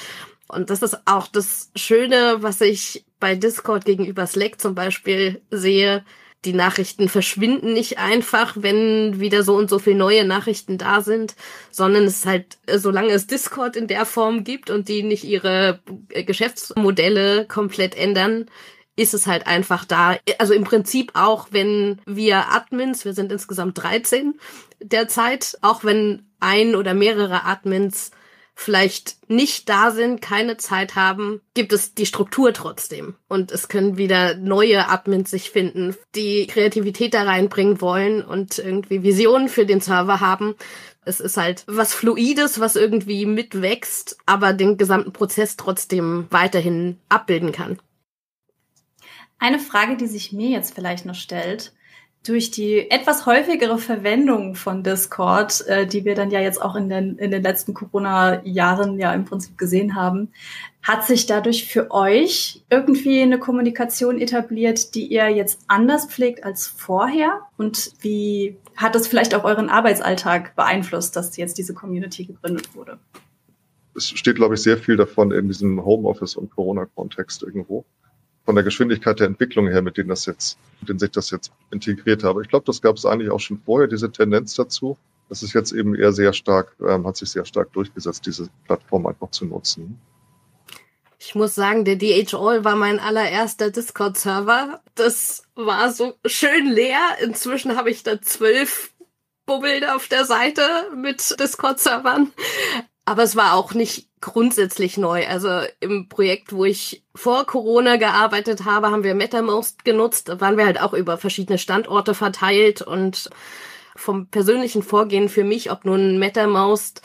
Und 0.52 0.68
das 0.68 0.82
ist 0.82 1.06
auch 1.06 1.26
das 1.28 1.70
Schöne, 1.74 2.36
was 2.40 2.60
ich 2.60 3.04
bei 3.18 3.34
Discord 3.34 3.84
gegenüber 3.84 4.26
Slack 4.26 4.60
zum 4.60 4.74
Beispiel 4.74 5.40
sehe. 5.50 6.04
Die 6.44 6.52
Nachrichten 6.52 7.08
verschwinden 7.08 7.72
nicht 7.72 7.98
einfach, 7.98 8.56
wenn 8.58 9.20
wieder 9.20 9.44
so 9.44 9.54
und 9.54 9.70
so 9.70 9.78
viele 9.78 9.96
neue 9.96 10.24
Nachrichten 10.24 10.76
da 10.76 11.00
sind, 11.00 11.36
sondern 11.70 12.04
es 12.04 12.18
ist 12.18 12.26
halt, 12.26 12.58
solange 12.68 13.12
es 13.12 13.28
Discord 13.28 13.76
in 13.76 13.86
der 13.86 14.04
Form 14.04 14.44
gibt 14.44 14.68
und 14.68 14.88
die 14.88 15.04
nicht 15.04 15.24
ihre 15.24 15.80
Geschäftsmodelle 16.08 17.46
komplett 17.46 17.96
ändern, 17.96 18.46
ist 18.96 19.14
es 19.14 19.26
halt 19.26 19.46
einfach 19.46 19.84
da. 19.84 20.18
Also 20.38 20.52
im 20.52 20.64
Prinzip 20.64 21.12
auch, 21.14 21.46
wenn 21.50 22.00
wir 22.04 22.50
Admins, 22.50 23.04
wir 23.04 23.14
sind 23.14 23.32
insgesamt 23.32 23.82
13 23.82 24.34
derzeit, 24.82 25.56
auch 25.62 25.84
wenn 25.84 26.26
ein 26.40 26.74
oder 26.74 26.92
mehrere 26.92 27.44
Admins 27.44 28.10
vielleicht 28.54 29.16
nicht 29.28 29.68
da 29.68 29.90
sind, 29.90 30.20
keine 30.20 30.56
Zeit 30.56 30.94
haben, 30.94 31.40
gibt 31.54 31.72
es 31.72 31.94
die 31.94 32.06
Struktur 32.06 32.52
trotzdem. 32.52 33.16
Und 33.28 33.50
es 33.50 33.68
können 33.68 33.96
wieder 33.96 34.36
neue 34.36 34.88
Admins 34.88 35.30
sich 35.30 35.50
finden, 35.50 35.96
die 36.14 36.46
Kreativität 36.46 37.14
da 37.14 37.22
reinbringen 37.22 37.80
wollen 37.80 38.22
und 38.22 38.58
irgendwie 38.58 39.02
Visionen 39.02 39.48
für 39.48 39.66
den 39.66 39.80
Server 39.80 40.20
haben. 40.20 40.54
Es 41.04 41.18
ist 41.18 41.36
halt 41.36 41.64
was 41.66 41.94
Fluides, 41.94 42.60
was 42.60 42.76
irgendwie 42.76 43.26
mitwächst, 43.26 44.18
aber 44.26 44.52
den 44.52 44.76
gesamten 44.76 45.12
Prozess 45.12 45.56
trotzdem 45.56 46.26
weiterhin 46.30 46.98
abbilden 47.08 47.52
kann. 47.52 47.80
Eine 49.38 49.58
Frage, 49.58 49.96
die 49.96 50.06
sich 50.06 50.32
mir 50.32 50.50
jetzt 50.50 50.72
vielleicht 50.72 51.04
noch 51.04 51.16
stellt, 51.16 51.72
durch 52.24 52.52
die 52.52 52.90
etwas 52.90 53.26
häufigere 53.26 53.78
Verwendung 53.78 54.54
von 54.54 54.82
Discord, 54.82 55.66
äh, 55.66 55.86
die 55.86 56.04
wir 56.04 56.14
dann 56.14 56.30
ja 56.30 56.40
jetzt 56.40 56.62
auch 56.62 56.76
in 56.76 56.88
den, 56.88 57.18
in 57.18 57.30
den 57.30 57.42
letzten 57.42 57.74
Corona-Jahren 57.74 58.98
ja 58.98 59.12
im 59.12 59.24
Prinzip 59.24 59.58
gesehen 59.58 59.96
haben, 59.96 60.30
hat 60.82 61.04
sich 61.04 61.26
dadurch 61.26 61.66
für 61.66 61.90
euch 61.90 62.62
irgendwie 62.70 63.22
eine 63.22 63.38
Kommunikation 63.38 64.20
etabliert, 64.20 64.94
die 64.94 65.06
ihr 65.06 65.28
jetzt 65.30 65.60
anders 65.66 66.06
pflegt 66.06 66.44
als 66.44 66.68
vorher? 66.68 67.40
Und 67.56 67.92
wie 68.00 68.56
hat 68.76 68.94
das 68.94 69.08
vielleicht 69.08 69.34
auch 69.34 69.44
euren 69.44 69.68
Arbeitsalltag 69.68 70.54
beeinflusst, 70.54 71.16
dass 71.16 71.36
jetzt 71.36 71.58
diese 71.58 71.74
Community 71.74 72.24
gegründet 72.24 72.74
wurde? 72.74 72.98
Es 73.94 74.08
steht, 74.08 74.36
glaube 74.36 74.54
ich, 74.54 74.62
sehr 74.62 74.78
viel 74.78 74.96
davon 74.96 75.32
in 75.32 75.48
diesem 75.48 75.84
Homeoffice- 75.84 76.36
und 76.36 76.50
Corona-Kontext 76.50 77.42
irgendwo 77.42 77.84
von 78.44 78.54
der 78.54 78.64
Geschwindigkeit 78.64 79.20
der 79.20 79.28
Entwicklung 79.28 79.68
her, 79.68 79.82
mit 79.82 79.96
denen 79.96 80.08
das 80.08 80.26
jetzt, 80.26 80.58
mit 80.80 80.88
denen 80.88 80.98
sich 80.98 81.10
das 81.10 81.30
jetzt 81.30 81.52
integriert 81.70 82.24
habe. 82.24 82.42
Ich 82.42 82.48
glaube, 82.48 82.64
das 82.66 82.82
gab 82.82 82.96
es 82.96 83.06
eigentlich 83.06 83.30
auch 83.30 83.40
schon 83.40 83.60
vorher, 83.64 83.88
diese 83.88 84.10
Tendenz 84.10 84.54
dazu. 84.54 84.96
Das 85.28 85.42
ist 85.42 85.54
jetzt 85.54 85.72
eben 85.72 85.94
eher 85.94 86.12
sehr 86.12 86.32
stark, 86.32 86.76
ähm, 86.86 87.06
hat 87.06 87.16
sich 87.16 87.30
sehr 87.30 87.44
stark 87.44 87.72
durchgesetzt, 87.72 88.26
diese 88.26 88.48
Plattform 88.66 89.06
einfach 89.06 89.30
zu 89.30 89.46
nutzen. 89.46 89.98
Ich 91.18 91.36
muss 91.36 91.54
sagen, 91.54 91.84
der 91.84 91.96
DHall 91.96 92.64
war 92.64 92.74
mein 92.74 92.98
allererster 92.98 93.70
Discord-Server. 93.70 94.82
Das 94.96 95.44
war 95.54 95.92
so 95.92 96.14
schön 96.26 96.66
leer. 96.66 96.98
Inzwischen 97.22 97.76
habe 97.76 97.90
ich 97.90 98.02
da 98.02 98.20
zwölf 98.20 98.92
Bubbel 99.46 99.84
auf 99.86 100.08
der 100.08 100.24
Seite 100.24 100.62
mit 100.96 101.38
Discord-Servern. 101.38 102.32
Aber 103.04 103.22
es 103.22 103.34
war 103.34 103.54
auch 103.54 103.74
nicht 103.74 104.08
grundsätzlich 104.20 104.96
neu. 104.96 105.26
Also 105.26 105.60
im 105.80 106.08
Projekt, 106.08 106.52
wo 106.52 106.64
ich 106.64 107.04
vor 107.14 107.44
Corona 107.44 107.96
gearbeitet 107.96 108.64
habe, 108.64 108.90
haben 108.90 109.04
wir 109.04 109.14
MetaMost 109.14 109.84
genutzt. 109.84 110.28
Da 110.28 110.40
waren 110.40 110.56
wir 110.56 110.64
halt 110.64 110.80
auch 110.80 110.94
über 110.94 111.18
verschiedene 111.18 111.58
Standorte 111.58 112.14
verteilt 112.14 112.80
und 112.80 113.28
vom 113.96 114.28
persönlichen 114.28 114.82
Vorgehen 114.82 115.28
für 115.28 115.44
mich, 115.44 115.70
ob 115.70 115.84
nun 115.84 116.18
MetaMost, 116.18 117.02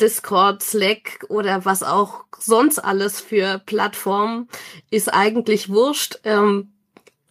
Discord, 0.00 0.62
Slack 0.62 1.24
oder 1.28 1.64
was 1.64 1.82
auch 1.82 2.24
sonst 2.38 2.78
alles 2.78 3.20
für 3.20 3.60
Plattformen, 3.64 4.48
ist 4.90 5.12
eigentlich 5.12 5.68
wurscht. 5.68 6.18
Ähm, 6.24 6.73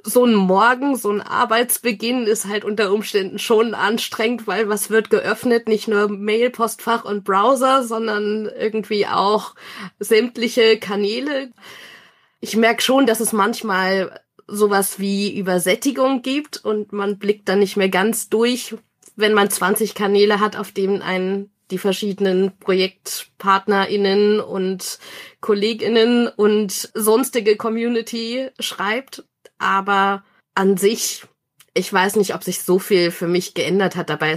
so 0.06 0.26
ein 0.26 0.36
Morgen, 0.36 0.96
so 0.98 1.10
ein 1.10 1.22
Arbeitsbeginn 1.22 2.28
ist 2.28 2.48
halt 2.48 2.66
unter 2.66 2.92
Umständen 2.92 3.40
schon 3.40 3.74
anstrengend, 3.74 4.48
weil 4.48 4.68
was 4.68 4.90
wird 4.90 5.10
geöffnet? 5.10 5.68
Nicht 5.68 5.88
nur 5.88 6.10
Mail, 6.10 6.50
Postfach 6.50 7.06
und 7.06 7.24
Browser, 7.24 7.84
sondern 7.84 8.46
irgendwie 8.46 9.08
auch 9.08 9.56
sämtliche 10.00 10.78
Kanäle. 10.78 11.52
Ich 12.42 12.58
merke 12.58 12.82
schon, 12.82 13.06
dass 13.06 13.22
es 13.22 13.32
manchmal 13.32 14.20
sowas 14.46 15.00
wie 15.00 15.38
Übersättigung 15.38 16.22
gibt 16.22 16.64
und 16.64 16.92
man 16.92 17.18
blickt 17.18 17.48
dann 17.48 17.60
nicht 17.60 17.78
mehr 17.78 17.90
ganz 17.90 18.28
durch, 18.28 18.76
wenn 19.16 19.34
man 19.34 19.50
20 19.50 19.96
Kanäle 19.96 20.42
hat, 20.42 20.58
auf 20.58 20.74
denen 20.74 21.02
einen 21.02 21.50
die 21.72 21.78
verschiedenen 21.78 22.52
ProjektpartnerInnen 22.60 24.42
und 24.42 25.00
KollegInnen 25.40 26.28
und 26.28 26.92
sonstige 26.94 27.56
Community 27.56 28.50
schreibt 28.60 29.24
aber 29.64 30.24
an 30.56 30.78
sich, 30.78 31.24
ich 31.74 31.92
weiß 31.92 32.18
nicht, 32.18 32.36
ob 32.36 32.44
sich 32.44 32.62
so 32.62 32.78
viel 32.78 33.12
für 33.12 33.28
mich 33.28 33.54
geändert 33.54 33.96
hat 33.96 34.10
dabei. 34.10 34.36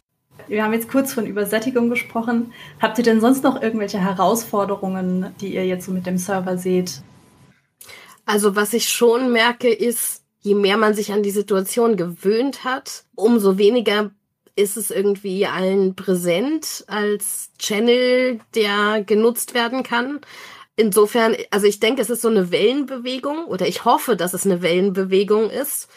Wir 0.49 0.62
haben 0.62 0.73
jetzt 0.73 0.89
kurz 0.89 1.12
von 1.12 1.27
Übersättigung 1.27 1.91
gesprochen. 1.91 2.53
Habt 2.81 2.99
ihr 2.99 3.05
denn 3.05 3.21
sonst 3.21 3.43
noch 3.43 3.61
irgendwelche 3.61 3.99
Herausforderungen, 3.99 5.35
die 5.41 5.55
ihr 5.55 5.67
jetzt 5.67 5.87
so 5.87 5.93
mit 5.93 6.07
dem 6.07 6.19
Server 6.19 6.57
seht? 6.57 7.03
Also 8.25 8.55
was 8.55 8.73
ich 8.73 8.89
schon 8.89 9.33
merke, 9.33 9.69
ist, 9.69 10.23
je 10.41 10.55
mehr 10.55 10.77
man 10.77 10.95
sich 10.95 11.12
an 11.12 11.23
die 11.23 11.31
Situation 11.31 11.97
gewöhnt 11.97 12.65
hat, 12.65 13.05
umso 13.17 13.59
weniger 13.59 14.11
ist 14.55 14.77
es 14.77 14.91
irgendwie 14.91 15.47
allen 15.47 15.97
präsent 15.97 16.85
als 16.87 17.51
Channel, 17.59 18.41
der 18.55 19.03
genutzt 19.05 19.53
werden 19.53 19.83
kann 19.83 20.21
insofern, 20.77 21.37
also 21.51 21.67
ich 21.67 21.81
denke, 21.81 22.03
es 22.03 22.11
ist 22.11 22.23
so 22.23 22.29
eine 22.29 22.51
Wellenbewegung 22.51 23.47
oder 23.47 23.67
ich 23.67 23.85
hoffe, 23.85 24.17
dass 24.17 24.35
es 24.35 24.45
eine 24.45 24.62
Wellenbewegung 24.62 25.51
ist 25.51 25.89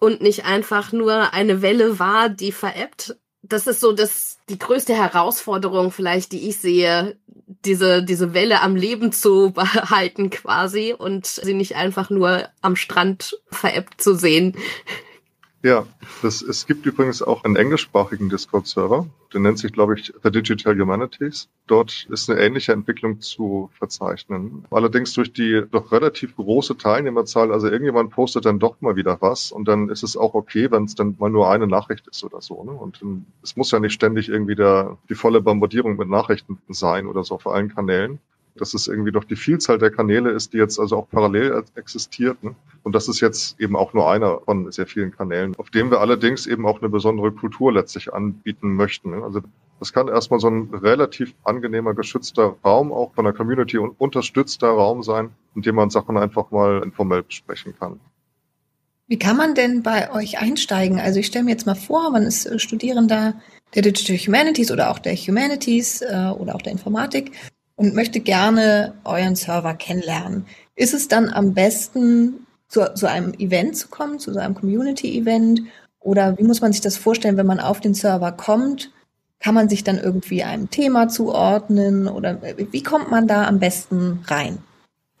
und 0.00 0.20
nicht 0.20 0.44
einfach 0.44 0.92
nur 0.92 1.34
eine 1.34 1.60
Welle 1.60 1.98
war, 1.98 2.28
die 2.28 2.52
veräppt. 2.52 3.16
Das 3.42 3.66
ist 3.66 3.80
so 3.80 3.92
das, 3.92 4.38
die 4.48 4.58
größte 4.58 4.94
Herausforderung 4.94 5.90
vielleicht, 5.90 6.32
die 6.32 6.48
ich 6.48 6.58
sehe, 6.58 7.18
diese, 7.64 8.02
diese 8.02 8.34
Welle 8.34 8.60
am 8.62 8.76
Leben 8.76 9.12
zu 9.12 9.50
behalten 9.54 10.30
quasi 10.30 10.94
und 10.96 11.26
sie 11.26 11.54
nicht 11.54 11.76
einfach 11.76 12.10
nur 12.10 12.48
am 12.60 12.76
Strand 12.76 13.38
veräppt 13.50 14.00
zu 14.00 14.14
sehen. 14.14 14.56
Ja, 15.64 15.86
das, 16.22 16.40
es 16.40 16.66
gibt 16.66 16.86
übrigens 16.86 17.20
auch 17.20 17.42
einen 17.42 17.56
englischsprachigen 17.56 18.28
Discord-Server, 18.28 19.06
der 19.32 19.40
nennt 19.40 19.58
sich, 19.58 19.72
glaube 19.72 19.98
ich, 19.98 20.12
The 20.22 20.30
Digital 20.30 20.78
Humanities. 20.78 21.48
Dort 21.66 22.06
ist 22.10 22.30
eine 22.30 22.40
ähnliche 22.40 22.72
Entwicklung 22.72 23.20
zu 23.20 23.68
verzeichnen. 23.76 24.64
Allerdings 24.70 25.12
durch 25.14 25.32
die 25.32 25.64
doch 25.68 25.90
relativ 25.90 26.36
große 26.36 26.76
Teilnehmerzahl, 26.76 27.52
also 27.52 27.66
irgendjemand 27.66 28.10
postet 28.10 28.44
dann 28.44 28.60
doch 28.60 28.80
mal 28.80 28.94
wieder 28.94 29.20
was 29.20 29.50
und 29.50 29.66
dann 29.66 29.88
ist 29.88 30.04
es 30.04 30.16
auch 30.16 30.34
okay, 30.34 30.70
wenn 30.70 30.84
es 30.84 30.94
dann 30.94 31.16
mal 31.18 31.28
nur 31.28 31.50
eine 31.50 31.66
Nachricht 31.66 32.06
ist 32.06 32.22
oder 32.22 32.40
so. 32.40 32.62
Ne? 32.62 32.70
Und 32.70 33.00
es 33.42 33.56
muss 33.56 33.72
ja 33.72 33.80
nicht 33.80 33.94
ständig 33.94 34.28
irgendwie 34.28 34.54
der, 34.54 34.96
die 35.08 35.16
volle 35.16 35.40
Bombardierung 35.40 35.96
mit 35.96 36.08
Nachrichten 36.08 36.58
sein 36.68 37.08
oder 37.08 37.24
so 37.24 37.34
auf 37.34 37.48
allen 37.48 37.74
Kanälen 37.74 38.20
dass 38.56 38.74
es 38.74 38.88
irgendwie 38.88 39.12
doch 39.12 39.24
die 39.24 39.36
Vielzahl 39.36 39.78
der 39.78 39.90
Kanäle 39.90 40.30
ist, 40.30 40.52
die 40.52 40.58
jetzt 40.58 40.78
also 40.78 40.96
auch 40.96 41.08
parallel 41.08 41.62
existiert. 41.74 42.42
Ne? 42.42 42.54
Und 42.82 42.94
das 42.94 43.08
ist 43.08 43.20
jetzt 43.20 43.60
eben 43.60 43.76
auch 43.76 43.92
nur 43.94 44.10
einer 44.10 44.40
von 44.40 44.70
sehr 44.72 44.86
vielen 44.86 45.10
Kanälen, 45.10 45.54
auf 45.56 45.70
dem 45.70 45.90
wir 45.90 46.00
allerdings 46.00 46.46
eben 46.46 46.66
auch 46.66 46.80
eine 46.80 46.88
besondere 46.88 47.32
Kultur 47.32 47.72
letztlich 47.72 48.12
anbieten 48.12 48.74
möchten. 48.74 49.10
Ne? 49.10 49.22
Also 49.22 49.40
Das 49.78 49.92
kann 49.92 50.08
erstmal 50.08 50.40
so 50.40 50.48
ein 50.48 50.70
relativ 50.72 51.34
angenehmer, 51.44 51.94
geschützter 51.94 52.56
Raum, 52.64 52.92
auch 52.92 53.14
von 53.14 53.24
der 53.24 53.34
Community 53.34 53.78
und 53.78 53.94
unterstützter 54.00 54.68
Raum 54.68 55.02
sein, 55.02 55.30
in 55.54 55.62
dem 55.62 55.76
man 55.76 55.90
Sachen 55.90 56.16
einfach 56.16 56.50
mal 56.50 56.82
informell 56.82 57.22
besprechen 57.22 57.74
kann. 57.78 58.00
Wie 59.06 59.18
kann 59.18 59.38
man 59.38 59.54
denn 59.54 59.82
bei 59.82 60.12
euch 60.12 60.38
einsteigen? 60.38 61.00
Also 61.00 61.20
ich 61.20 61.26
stelle 61.26 61.44
mir 61.44 61.52
jetzt 61.52 61.64
mal 61.64 61.74
vor, 61.74 62.10
man 62.10 62.24
ist 62.24 62.44
äh, 62.44 62.58
Studierender 62.58 63.34
der 63.74 63.82
Digital 63.82 64.16
Humanities 64.16 64.70
oder 64.70 64.90
auch 64.90 64.98
der 64.98 65.14
Humanities 65.14 66.02
äh, 66.02 66.32
oder 66.36 66.54
auch 66.54 66.62
der 66.62 66.72
Informatik 66.72 67.32
und 67.78 67.94
möchte 67.94 68.20
gerne 68.20 68.92
euren 69.04 69.36
Server 69.36 69.72
kennenlernen. 69.72 70.44
Ist 70.74 70.94
es 70.94 71.08
dann 71.08 71.30
am 71.30 71.54
besten, 71.54 72.46
zu 72.66 72.84
so 72.94 73.06
einem 73.06 73.32
Event 73.34 73.76
zu 73.76 73.88
kommen, 73.88 74.18
zu 74.18 74.32
so 74.32 74.40
einem 74.40 74.54
Community-Event? 74.54 75.62
Oder 76.00 76.36
wie 76.38 76.42
muss 76.42 76.60
man 76.60 76.72
sich 76.72 76.80
das 76.80 76.96
vorstellen, 76.96 77.36
wenn 77.36 77.46
man 77.46 77.60
auf 77.60 77.80
den 77.80 77.94
Server 77.94 78.32
kommt? 78.32 78.90
Kann 79.40 79.54
man 79.54 79.68
sich 79.68 79.84
dann 79.84 79.98
irgendwie 79.98 80.42
einem 80.42 80.68
Thema 80.68 81.08
zuordnen 81.08 82.08
oder 82.08 82.42
wie 82.42 82.82
kommt 82.82 83.10
man 83.10 83.28
da 83.28 83.46
am 83.46 83.60
besten 83.60 84.24
rein? 84.26 84.58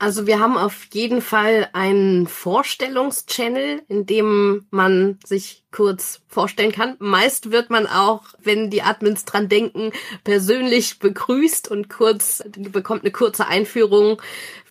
Also 0.00 0.28
wir 0.28 0.38
haben 0.38 0.56
auf 0.56 0.84
jeden 0.92 1.20
Fall 1.20 1.68
einen 1.72 2.28
Vorstellungschannel, 2.28 3.82
in 3.88 4.06
dem 4.06 4.66
man 4.70 5.18
sich 5.26 5.64
kurz 5.72 6.20
vorstellen 6.28 6.70
kann. 6.70 6.94
Meist 7.00 7.50
wird 7.50 7.68
man 7.68 7.88
auch, 7.88 8.22
wenn 8.38 8.70
die 8.70 8.82
Admins 8.82 9.24
dran 9.24 9.48
denken, 9.48 9.90
persönlich 10.22 11.00
begrüßt 11.00 11.68
und 11.68 11.90
kurz 11.90 12.44
bekommt 12.56 13.02
eine 13.02 13.10
kurze 13.10 13.48
Einführung, 13.48 14.22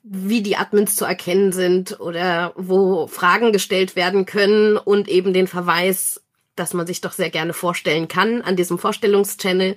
wie 0.03 0.41
die 0.41 0.55
Admins 0.55 0.95
zu 0.95 1.03
erkennen 1.03 1.51
sind 1.51 1.99
oder 1.99 2.53
wo 2.55 3.07
Fragen 3.07 3.51
gestellt 3.51 3.97
werden 3.97 4.25
können 4.25 4.77
und 4.77 5.09
eben 5.09 5.33
den 5.33 5.47
Verweis, 5.47 6.23
dass 6.55 6.73
man 6.73 6.87
sich 6.87 7.01
doch 7.01 7.11
sehr 7.11 7.29
gerne 7.29 7.51
vorstellen 7.51 8.07
kann 8.07 8.41
an 8.43 8.55
diesem 8.55 8.79
Vorstellungschannel. 8.79 9.75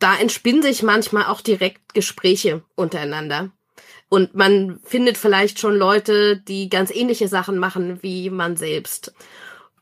Da 0.00 0.16
entspinnen 0.16 0.62
sich 0.62 0.82
manchmal 0.82 1.26
auch 1.26 1.40
direkt 1.40 1.94
Gespräche 1.94 2.64
untereinander. 2.74 3.52
Und 4.08 4.34
man 4.34 4.78
findet 4.84 5.18
vielleicht 5.18 5.58
schon 5.58 5.76
Leute, 5.76 6.36
die 6.36 6.68
ganz 6.68 6.90
ähnliche 6.90 7.28
Sachen 7.28 7.58
machen 7.58 8.02
wie 8.02 8.30
man 8.30 8.56
selbst. 8.56 9.12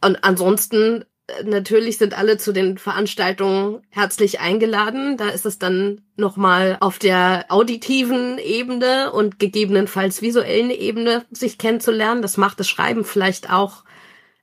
Und 0.00 0.24
ansonsten 0.24 1.04
äh, 1.26 1.44
natürlich 1.44 1.98
sind 1.98 2.16
alle 2.16 2.38
zu 2.38 2.52
den 2.52 2.78
Veranstaltungen 2.78 3.82
herzlich 3.90 4.40
eingeladen. 4.40 5.16
Da 5.16 5.28
ist 5.28 5.46
es 5.46 5.58
dann 5.58 6.02
nochmal 6.16 6.76
auf 6.80 6.98
der 6.98 7.46
auditiven 7.48 8.38
Ebene 8.38 9.12
und 9.12 9.38
gegebenenfalls 9.38 10.22
visuellen 10.22 10.70
Ebene 10.70 11.24
sich 11.30 11.58
kennenzulernen. 11.58 12.22
Das 12.22 12.36
macht 12.36 12.60
das 12.60 12.68
Schreiben 12.68 13.04
vielleicht 13.04 13.50
auch 13.50 13.84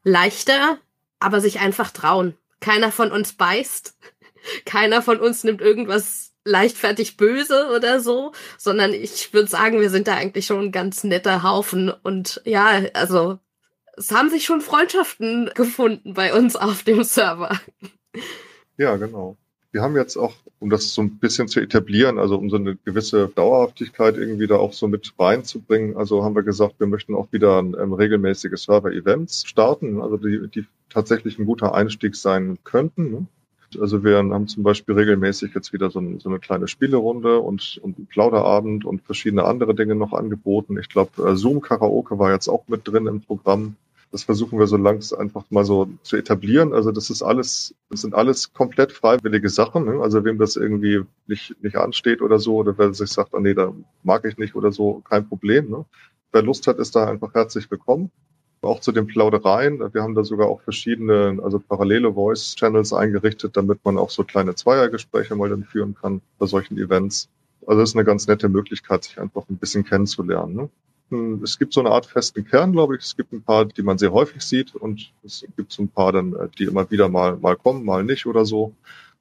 leichter, 0.04 0.78
aber 1.20 1.42
sich 1.42 1.60
einfach 1.60 1.92
trauen. 1.92 2.36
Keiner 2.60 2.92
von 2.92 3.12
uns 3.12 3.34
beißt. 3.34 3.98
Keiner 4.66 5.02
von 5.02 5.20
uns 5.20 5.44
nimmt 5.44 5.62
irgendwas 5.62 6.29
leichtfertig 6.46 7.18
böse 7.18 7.70
oder 7.76 8.00
so, 8.00 8.32
sondern 8.58 8.94
ich 8.94 9.34
würde 9.34 9.50
sagen, 9.50 9.82
wir 9.82 9.90
sind 9.90 10.08
da 10.08 10.16
eigentlich 10.16 10.46
schon 10.46 10.66
ein 10.66 10.72
ganz 10.72 11.04
netter 11.04 11.44
Haufen. 11.44 11.92
Und 12.04 12.42
ja, 12.46 12.82
also 12.94 13.40
es 13.98 14.12
haben 14.12 14.30
sich 14.30 14.46
schon 14.46 14.62
Freundschaften 14.62 15.52
gefunden 15.56 16.14
bei 16.14 16.34
uns 16.34 16.56
auf 16.56 16.84
dem 16.84 17.04
Server. 17.04 17.60
Ja, 18.78 18.96
genau. 18.96 19.38
Wir 19.72 19.82
haben 19.82 19.96
jetzt 19.96 20.18
auch, 20.18 20.34
um 20.60 20.70
das 20.70 20.94
so 20.94 21.02
ein 21.02 21.20
bisschen 21.20 21.48
zu 21.48 21.60
etablieren, 21.60 22.18
also 22.18 22.38
um 22.38 22.50
so 22.50 22.56
eine 22.56 22.76
gewisse 22.78 23.28
Dauerhaftigkeit 23.28 24.18
irgendwie 24.18 24.48
da 24.48 24.56
auch 24.56 24.74
so 24.74 24.88
mit 24.88 25.14
reinzubringen, 25.20 25.96
also 25.96 26.24
haben 26.24 26.34
wir 26.34 26.42
gesagt, 26.42 26.80
wir 26.80 26.88
möchten 26.88 27.14
auch 27.14 27.32
wieder 27.32 27.62
ein, 27.62 27.76
ein 27.76 27.94
regelmäßige 27.94 28.60
Server-Events 28.60 29.48
starten, 29.48 30.02
also 30.02 30.18
die, 30.18 30.48
die 30.48 30.66
tatsächlich 30.90 31.38
ein 31.38 31.46
guter 31.46 31.76
Einstieg 31.76 32.16
sein 32.16 32.58
könnten. 32.64 33.12
Ne? 33.12 33.26
Also 33.80 34.04
wir 34.04 34.18
haben 34.18 34.48
zum 34.48 34.64
Beispiel 34.64 34.96
regelmäßig 34.96 35.54
jetzt 35.54 35.74
wieder 35.74 35.90
so, 35.90 36.00
ein, 36.00 36.20
so 36.20 36.30
eine 36.30 36.40
kleine 36.40 36.68
Spielerunde 36.68 37.40
und, 37.40 37.80
und 37.82 37.98
einen 37.98 38.08
Plauderabend 38.08 38.86
und 38.86 39.02
verschiedene 39.02 39.44
andere 39.44 39.76
Dinge 39.76 39.96
noch 39.96 40.14
angeboten. 40.14 40.78
Ich 40.80 40.90
glaube, 40.90 41.30
äh, 41.30 41.36
Zoom 41.36 41.62
Karaoke 41.62 42.18
war 42.18 42.32
jetzt 42.32 42.48
auch 42.48 42.68
mit 42.68 42.88
drin 42.88 43.08
im 43.08 43.22
Programm. 43.22 43.76
Das 44.12 44.24
versuchen 44.24 44.58
wir 44.58 44.66
so 44.66 44.78
langsam 44.78 45.20
einfach 45.20 45.44
mal 45.52 45.66
so 45.66 45.88
zu 46.02 46.18
etablieren. 46.18 46.74
Also 46.74 46.92
das 46.92 47.12
ist 47.12 47.22
alles, 47.22 47.76
das 47.90 48.02
sind 48.02 48.16
alles 48.16 48.54
komplett 48.54 48.92
freiwillige 48.92 49.50
Sachen. 49.50 49.86
Ne? 49.86 50.02
Also 50.02 50.26
wem 50.26 50.40
das 50.40 50.56
irgendwie 50.56 51.02
nicht, 51.28 51.56
nicht 51.62 51.76
ansteht 51.76 52.22
oder 52.22 52.40
so, 52.40 52.56
oder 52.56 52.78
wer 52.78 52.94
sich 52.94 53.12
sagt, 53.12 53.36
ah 53.36 53.40
nee, 53.40 53.54
da 53.54 53.72
mag 54.04 54.26
ich 54.26 54.38
nicht 54.38 54.56
oder 54.56 54.72
so, 54.72 55.02
kein 55.08 55.28
Problem. 55.28 55.70
Ne? 55.70 55.86
Wer 56.32 56.42
Lust 56.42 56.66
hat, 56.66 56.80
ist 56.80 56.96
da 56.96 57.06
einfach 57.06 57.34
herzlich 57.36 57.70
willkommen 57.70 58.12
auch 58.62 58.80
zu 58.80 58.92
den 58.92 59.08
Plaudereien. 59.08 59.80
Wir 59.94 60.02
haben 60.02 60.16
da 60.16 60.24
sogar 60.24 60.48
auch 60.48 60.62
verschiedene, 60.62 61.40
also 61.44 61.60
parallele 61.60 62.14
Voice-Channels 62.14 62.94
eingerichtet, 62.94 63.56
damit 63.56 63.84
man 63.84 63.98
auch 63.98 64.10
so 64.10 64.24
kleine 64.24 64.56
Zweiergespräche 64.56 65.36
mal 65.36 65.50
dann 65.50 65.64
führen 65.64 65.96
kann 65.96 66.22
bei 66.38 66.46
solchen 66.46 66.78
Events. 66.78 67.30
Also 67.66 67.82
das 67.82 67.90
ist 67.90 67.96
eine 67.96 68.06
ganz 68.06 68.28
nette 68.28 68.50
Möglichkeit, 68.50 69.04
sich 69.04 69.20
einfach 69.20 69.44
ein 69.50 69.58
bisschen 69.58 69.84
kennenzulernen. 69.84 70.56
Ne? 70.56 70.70
Hm, 71.10 71.42
es 71.44 71.58
gibt 71.58 71.74
so 71.74 71.80
eine 71.80 71.92
Art 71.92 72.06
festen 72.06 72.46
Kern, 72.46 72.72
glaube 72.72 72.96
ich. 72.96 73.04
Es 73.04 73.16
gibt 73.16 73.34
ein 73.34 73.42
paar, 73.42 73.66
die 73.66 73.82
man 73.82 73.98
sehr 73.98 74.12
häufig 74.12 74.42
sieht 74.42 74.76
und 74.76 75.12
es 75.24 75.46
gibt 75.56 75.72
so 75.72 75.84
ein 75.84 75.88
paar 75.88 76.12
dann, 76.12 76.34
äh, 76.34 76.50
die 76.58 76.66
immer 76.66 76.90
wieder 76.92 77.10
mal, 77.10 77.38
mal 77.38 77.56
kommen, 77.56 77.86
mal 77.86 78.04
nicht 78.04 78.26
oder 78.26 78.46
so. 78.46 78.74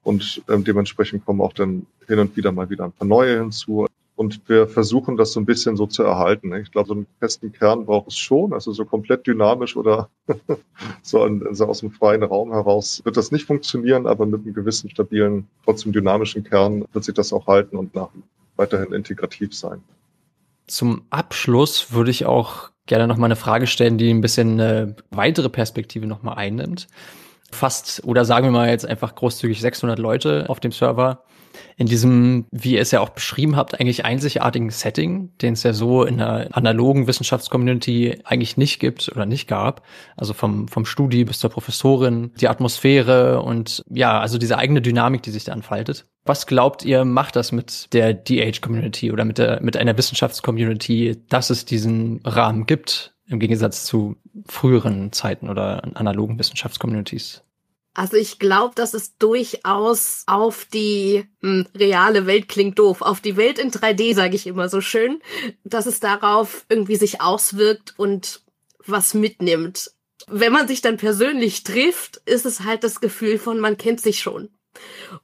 Und 0.03 0.43
ähm, 0.49 0.65
dementsprechend 0.65 1.25
kommen 1.25 1.41
auch 1.41 1.53
dann 1.53 1.87
hin 2.07 2.19
und 2.19 2.37
wieder 2.37 2.53
mal 2.53 2.71
wieder 2.71 2.85
ein 2.85 2.93
paar 2.93 3.07
neue 3.07 3.39
hinzu. 3.39 3.87
Und 4.19 4.41
wir 4.49 4.67
versuchen 4.67 5.17
das 5.17 5.33
so 5.33 5.39
ein 5.39 5.47
bisschen 5.47 5.77
so 5.77 5.87
zu 5.87 6.03
erhalten. 6.03 6.53
Ich 6.57 6.73
glaube, 6.73 6.89
so 6.89 6.95
einen 6.95 7.07
festen 7.21 7.53
Kern 7.53 7.87
braucht 7.87 8.09
es 8.09 8.19
schon. 8.19 8.53
Also 8.53 8.73
so 8.73 8.85
komplett 8.85 9.29
dynamisch 9.29 9.77
oder 9.77 10.11
so, 11.03 11.21
aus 11.21 11.79
dem 11.79 11.93
freien 11.93 12.25
Raum 12.25 12.51
heraus 12.51 13.01
wird 13.05 13.17
das 13.17 13.31
nicht 13.31 13.47
funktionieren, 13.47 14.09
aber 14.09 14.27
mit 14.27 14.41
einem 14.45 14.55
gewissen 14.55 14.91
stabilen, 14.91 15.47
trotzdem 15.65 15.93
dynamischen 15.93 16.43
Kern 16.43 16.85
wird 16.93 17.05
sich 17.05 17.15
das 17.15 17.33
auch 17.33 17.47
halten 17.47 17.77
und 17.77 17.95
nach, 17.95 18.09
weiterhin 18.57 18.93
integrativ 18.93 19.55
sein. 19.55 19.85
Zum 20.67 21.03
Abschluss 21.11 21.93
würde 21.93 22.11
ich 22.11 22.27
auch 22.27 22.71
gerne 22.87 23.07
noch 23.07 23.19
mal 23.19 23.27
eine 23.27 23.37
Frage 23.37 23.69
stellen, 23.69 23.99
die 23.99 24.11
ein 24.11 24.21
bisschen 24.21 24.61
eine 24.61 24.97
weitere 25.13 25.49
Perspektive 25.49 26.09
noch 26.09 26.25
mal 26.25 26.35
einnimmt. 26.35 26.89
Fast, 27.53 28.03
oder 28.05 28.25
sagen 28.25 28.47
wir 28.47 28.51
mal 28.51 28.69
jetzt 28.69 28.85
einfach 28.85 29.15
großzügig 29.15 29.61
600 29.61 29.97
Leute 29.97 30.47
auf 30.49 30.59
dem 30.59 30.73
Server 30.73 31.23
in 31.77 31.87
diesem, 31.87 32.47
wie 32.51 32.75
ihr 32.75 32.81
es 32.81 32.91
ja 32.91 33.01
auch 33.01 33.11
beschrieben 33.11 33.57
habt, 33.57 33.79
eigentlich 33.79 34.05
einzigartigen 34.05 34.71
Setting, 34.71 35.37
den 35.39 35.55
es 35.55 35.63
ja 35.63 35.73
so 35.73 36.05
in 36.05 36.19
der 36.19 36.49
analogen 36.53 37.07
Wissenschaftscommunity 37.07 38.21
eigentlich 38.25 38.57
nicht 38.57 38.81
gibt 38.81 39.11
oder 39.15 39.27
nicht 39.27 39.49
gab. 39.49 39.83
Also 40.17 40.35
vom, 40.35 40.69
vom 40.69 40.85
Studi 40.85 41.25
bis 41.25 41.39
zur 41.39 41.51
Professorin, 41.51 42.33
die 42.41 42.49
Atmosphäre 42.49 43.43
und 43.43 43.83
ja, 43.91 44.19
also 44.21 44.39
diese 44.39 44.59
eigene 44.59 44.83
Dynamik, 44.83 45.23
die 45.23 45.31
sich 45.31 45.45
da 45.45 45.53
entfaltet. 45.53 46.07
Was 46.25 46.47
glaubt 46.47 46.85
ihr, 46.85 47.05
macht 47.05 47.37
das 47.37 47.53
mit 47.53 47.93
der 47.95 48.13
DH-Community 48.13 49.13
oder 49.13 49.25
mit 49.25 49.39
der, 49.39 49.63
mit 49.63 49.77
einer 49.77 49.97
Wissenschaftscommunity, 49.97 51.17
dass 51.29 51.51
es 51.51 51.65
diesen 51.65 52.21
Rahmen 52.25 52.67
gibt, 52.67 53.15
im 53.27 53.39
Gegensatz 53.39 53.85
zu 53.85 54.17
früheren 54.47 55.13
Zeiten 55.13 55.49
oder 55.49 55.83
analogen 55.97 56.39
Wissenschaftscommunities? 56.39 57.43
Also 57.99 58.17
ich 58.17 58.39
glaube, 58.39 58.77
dass 58.77 58.95
es 58.95 59.17
durchaus 59.19 60.23
auf 60.29 60.67
die 60.67 61.25
hm, 61.43 61.67
reale 61.75 62.27
Welt 62.27 62.49
klingt 62.49 62.79
doof, 62.79 63.03
auf 63.03 63.21
die 63.21 63.37
Welt 63.37 63.59
in 63.59 63.73
3D, 63.73 64.15
sage 64.15 64.37
ich 64.37 64.47
immer 64.47 64.69
so 64.69 64.81
schön, 64.81 65.21
dass 65.65 65.87
es 65.87 65.99
darauf 65.99 66.65
irgendwie 66.69 66.95
sich 66.95 67.21
auswirkt 67.21 67.95
und 67.97 68.43
was 68.87 69.15
mitnimmt. 69.15 69.91
Wenn 70.29 70.53
man 70.53 70.69
sich 70.69 70.81
dann 70.81 70.97
persönlich 70.97 71.65
trifft, 71.65 72.23
ist 72.25 72.47
es 72.47 72.61
halt 72.61 72.85
das 72.85 73.01
Gefühl 73.01 73.37
von, 73.37 73.59
man 73.59 73.77
kennt 73.77 74.01
sich 74.01 74.21
schon. 74.21 74.49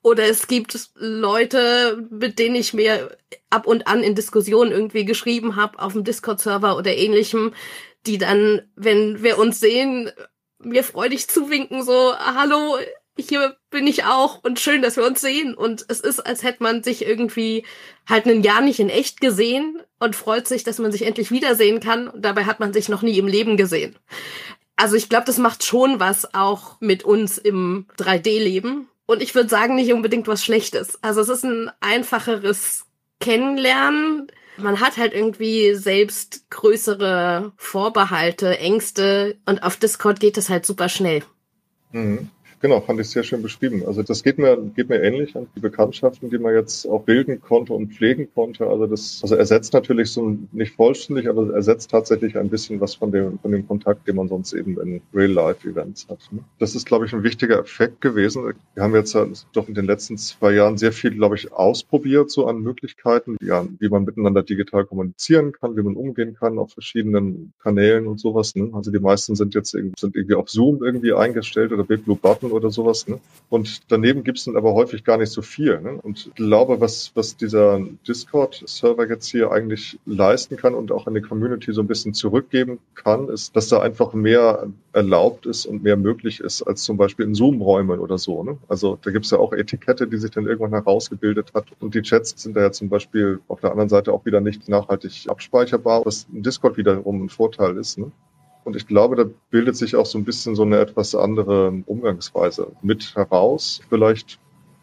Oder 0.02 0.24
es 0.24 0.48
gibt 0.48 0.90
Leute, 0.96 2.08
mit 2.10 2.40
denen 2.40 2.56
ich 2.56 2.74
mir 2.74 3.16
ab 3.50 3.68
und 3.68 3.86
an 3.86 4.02
in 4.02 4.16
Diskussionen 4.16 4.72
irgendwie 4.72 5.04
geschrieben 5.04 5.54
habe, 5.54 5.78
auf 5.78 5.92
dem 5.92 6.02
Discord-Server 6.02 6.76
oder 6.76 6.92
ähnlichem, 6.92 7.54
die 8.04 8.18
dann, 8.18 8.62
wenn 8.74 9.22
wir 9.22 9.38
uns 9.38 9.60
sehen, 9.60 10.10
mir 10.64 10.84
freudig 10.84 11.28
zuwinken, 11.28 11.82
so, 11.82 12.14
hallo, 12.18 12.78
hier 13.18 13.56
bin 13.70 13.86
ich 13.86 14.04
auch 14.04 14.42
und 14.42 14.58
schön, 14.58 14.82
dass 14.82 14.96
wir 14.96 15.06
uns 15.06 15.20
sehen. 15.20 15.54
Und 15.54 15.84
es 15.88 16.00
ist, 16.00 16.20
als 16.20 16.42
hätte 16.42 16.62
man 16.62 16.82
sich 16.82 17.06
irgendwie 17.06 17.64
halt 18.08 18.26
ein 18.26 18.42
Jahr 18.42 18.60
nicht 18.60 18.80
in 18.80 18.88
echt 18.88 19.20
gesehen 19.20 19.80
und 20.00 20.16
freut 20.16 20.48
sich, 20.48 20.64
dass 20.64 20.78
man 20.78 20.90
sich 20.90 21.02
endlich 21.02 21.30
wiedersehen 21.30 21.80
kann. 21.80 22.08
Und 22.08 22.24
dabei 22.24 22.44
hat 22.44 22.60
man 22.60 22.72
sich 22.72 22.88
noch 22.88 23.02
nie 23.02 23.18
im 23.18 23.28
Leben 23.28 23.56
gesehen. 23.56 23.96
Also 24.76 24.96
ich 24.96 25.08
glaube, 25.08 25.26
das 25.26 25.38
macht 25.38 25.64
schon 25.64 26.00
was 26.00 26.34
auch 26.34 26.80
mit 26.80 27.04
uns 27.04 27.38
im 27.38 27.86
3D-Leben. 27.98 28.88
Und 29.06 29.22
ich 29.22 29.34
würde 29.34 29.48
sagen, 29.48 29.76
nicht 29.76 29.92
unbedingt 29.92 30.26
was 30.26 30.44
Schlechtes. 30.44 30.98
Also 31.02 31.20
es 31.20 31.28
ist 31.28 31.44
ein 31.44 31.70
einfacheres 31.80 32.86
Kennenlernen 33.20 34.26
man 34.56 34.80
hat 34.80 34.96
halt 34.96 35.12
irgendwie 35.12 35.74
selbst 35.74 36.48
größere 36.50 37.52
Vorbehalte, 37.56 38.58
Ängste 38.58 39.36
und 39.46 39.62
auf 39.62 39.76
Discord 39.76 40.20
geht 40.20 40.36
es 40.38 40.48
halt 40.48 40.66
super 40.66 40.88
schnell. 40.88 41.22
Mhm. 41.92 42.30
Genau, 42.64 42.80
fand 42.80 42.98
ich 42.98 43.10
sehr 43.10 43.24
schön 43.24 43.42
beschrieben. 43.42 43.82
Also 43.86 44.02
das 44.02 44.22
geht 44.22 44.38
mir, 44.38 44.56
geht 44.74 44.88
mir 44.88 45.02
ähnlich 45.02 45.36
an 45.36 45.46
die 45.54 45.60
Bekanntschaften, 45.60 46.30
die 46.30 46.38
man 46.38 46.54
jetzt 46.54 46.86
auch 46.86 47.02
bilden 47.02 47.38
konnte 47.42 47.74
und 47.74 47.92
pflegen 47.92 48.26
konnte. 48.34 48.66
Also 48.66 48.86
das, 48.86 49.18
also 49.20 49.34
ersetzt 49.34 49.74
natürlich 49.74 50.10
so 50.12 50.38
nicht 50.50 50.74
vollständig, 50.74 51.28
aber 51.28 51.52
ersetzt 51.52 51.90
tatsächlich 51.90 52.38
ein 52.38 52.48
bisschen 52.48 52.80
was 52.80 52.94
von 52.94 53.12
dem, 53.12 53.38
von 53.40 53.52
dem 53.52 53.68
Kontakt, 53.68 54.08
den 54.08 54.16
man 54.16 54.28
sonst 54.28 54.54
eben 54.54 54.80
in 54.80 55.02
Real-Life-Events 55.12 56.08
hat. 56.08 56.20
Ne? 56.30 56.38
Das 56.58 56.74
ist, 56.74 56.86
glaube 56.86 57.04
ich, 57.04 57.12
ein 57.12 57.22
wichtiger 57.22 57.58
Effekt 57.58 58.00
gewesen. 58.00 58.54
Wir 58.72 58.82
haben 58.82 58.94
jetzt 58.94 59.14
doch 59.52 59.68
in 59.68 59.74
den 59.74 59.84
letzten 59.84 60.16
zwei 60.16 60.54
Jahren 60.54 60.78
sehr 60.78 60.92
viel, 60.92 61.10
glaube 61.10 61.34
ich, 61.34 61.52
ausprobiert, 61.52 62.30
so 62.30 62.46
an 62.46 62.62
Möglichkeiten, 62.62 63.36
ja, 63.42 63.66
wie 63.78 63.90
man 63.90 64.04
miteinander 64.04 64.42
digital 64.42 64.86
kommunizieren 64.86 65.52
kann, 65.52 65.76
wie 65.76 65.82
man 65.82 65.96
umgehen 65.96 66.34
kann 66.34 66.58
auf 66.58 66.72
verschiedenen 66.72 67.52
Kanälen 67.62 68.06
und 68.06 68.18
sowas. 68.18 68.54
Ne? 68.54 68.70
Also 68.72 68.90
die 68.90 69.00
meisten 69.00 69.36
sind 69.36 69.54
jetzt 69.54 69.74
irgendwie, 69.74 70.00
sind 70.00 70.16
irgendwie 70.16 70.36
auf 70.36 70.48
Zoom 70.48 70.82
irgendwie 70.82 71.12
eingestellt 71.12 71.70
oder 71.70 71.84
Big 71.84 72.06
Blue 72.06 72.16
Button 72.16 72.53
oder 72.54 72.70
sowas. 72.70 73.06
Ne? 73.08 73.20
Und 73.50 73.82
daneben 73.90 74.24
gibt 74.24 74.38
es 74.38 74.44
dann 74.44 74.56
aber 74.56 74.74
häufig 74.74 75.04
gar 75.04 75.18
nicht 75.18 75.30
so 75.30 75.42
viel. 75.42 75.80
Ne? 75.80 75.98
Und 76.02 76.26
ich 76.26 76.34
glaube, 76.34 76.80
was, 76.80 77.12
was 77.14 77.36
dieser 77.36 77.80
Discord-Server 78.06 79.08
jetzt 79.08 79.26
hier 79.28 79.50
eigentlich 79.50 79.98
leisten 80.06 80.56
kann 80.56 80.74
und 80.74 80.92
auch 80.92 81.06
an 81.06 81.14
die 81.14 81.20
Community 81.20 81.72
so 81.72 81.82
ein 81.82 81.86
bisschen 81.86 82.14
zurückgeben 82.14 82.78
kann, 82.94 83.28
ist, 83.28 83.54
dass 83.56 83.68
da 83.68 83.80
einfach 83.80 84.12
mehr 84.14 84.66
erlaubt 84.92 85.46
ist 85.46 85.66
und 85.66 85.82
mehr 85.82 85.96
möglich 85.96 86.40
ist 86.40 86.62
als 86.62 86.84
zum 86.84 86.96
Beispiel 86.96 87.26
in 87.26 87.34
Zoom-Räumen 87.34 87.98
oder 87.98 88.18
so. 88.18 88.42
Ne? 88.42 88.58
Also 88.68 88.98
da 89.02 89.10
gibt 89.10 89.24
es 89.24 89.30
ja 89.30 89.38
auch 89.38 89.52
Etikette, 89.52 90.06
die 90.06 90.16
sich 90.16 90.30
dann 90.30 90.46
irgendwann 90.46 90.72
herausgebildet 90.72 91.52
hat. 91.54 91.66
Und 91.80 91.94
die 91.94 92.02
Chats 92.02 92.34
sind 92.40 92.56
da 92.56 92.60
ja 92.60 92.72
zum 92.72 92.88
Beispiel 92.88 93.40
auf 93.48 93.60
der 93.60 93.70
anderen 93.70 93.88
Seite 93.88 94.12
auch 94.12 94.24
wieder 94.24 94.40
nicht 94.40 94.68
nachhaltig 94.68 95.26
abspeicherbar, 95.28 96.04
was 96.04 96.26
Discord 96.30 96.76
wiederum 96.76 97.24
ein 97.24 97.28
Vorteil 97.28 97.76
ist. 97.76 97.98
Ne? 97.98 98.12
Und 98.64 98.76
ich 98.76 98.86
glaube, 98.86 99.16
da 99.16 99.24
bildet 99.50 99.76
sich 99.76 99.94
auch 99.94 100.06
so 100.06 100.18
ein 100.18 100.24
bisschen 100.24 100.54
so 100.54 100.62
eine 100.62 100.78
etwas 100.78 101.14
andere 101.14 101.82
Umgangsweise 101.86 102.72
mit 102.82 103.14
heraus. 103.14 103.80
Vielleicht 103.88 104.38